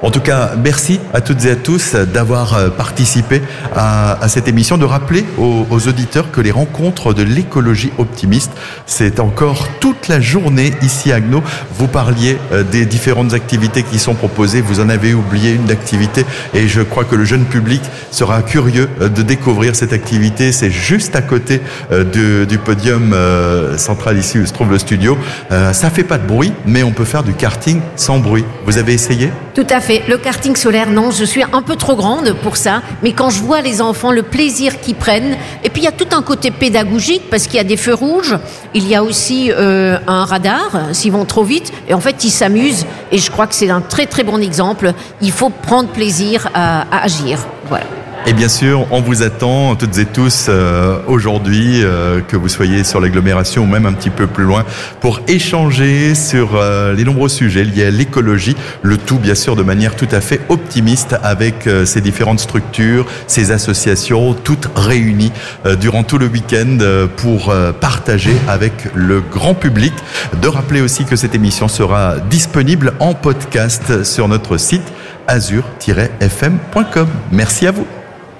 [0.03, 3.41] En tout cas, merci à toutes et à tous d'avoir euh, participé
[3.75, 8.51] à, cette émission, de rappeler aux, auditeurs que les rencontres de l'écologie optimiste,
[8.87, 11.43] c'est encore toute la journée ici à Agno.
[11.77, 16.25] Vous parliez euh, des différentes activités qui sont proposées, vous en avez oublié une d'activité
[16.55, 20.51] et je crois que le jeune public sera curieux euh, de découvrir cette activité.
[20.51, 23.15] C'est juste à côté du, podium
[23.77, 25.17] central ici où se trouve le studio.
[25.49, 28.45] Ça fait pas de bruit, mais on peut faire du karting sans bruit.
[28.65, 29.31] Vous avez essayé?
[29.53, 32.81] Tout à Le karting solaire, non, je suis un peu trop grande pour ça.
[33.03, 35.35] Mais quand je vois les enfants, le plaisir qu'ils prennent,
[35.65, 37.93] et puis il y a tout un côté pédagogique parce qu'il y a des feux
[37.93, 38.37] rouges,
[38.73, 42.31] il y a aussi euh, un radar s'ils vont trop vite, et en fait ils
[42.31, 42.85] s'amusent.
[43.11, 44.93] Et je crois que c'est un très très bon exemple.
[45.21, 47.39] Il faut prendre plaisir à, à agir.
[47.67, 47.85] Voilà.
[48.27, 52.83] Et bien sûr, on vous attend toutes et tous euh, aujourd'hui, euh, que vous soyez
[52.83, 54.63] sur l'agglomération ou même un petit peu plus loin,
[54.99, 59.63] pour échanger sur euh, les nombreux sujets liés à l'écologie, le tout bien sûr de
[59.63, 65.31] manière tout à fait optimiste avec ces différentes structures, ces associations, toutes réunies
[65.79, 66.77] durant tout le week-end
[67.17, 69.93] pour partager avec le grand public.
[70.41, 74.91] De rappeler aussi que cette émission sera disponible en podcast sur notre site
[75.27, 77.07] azur-fm.com.
[77.31, 77.87] Merci à vous.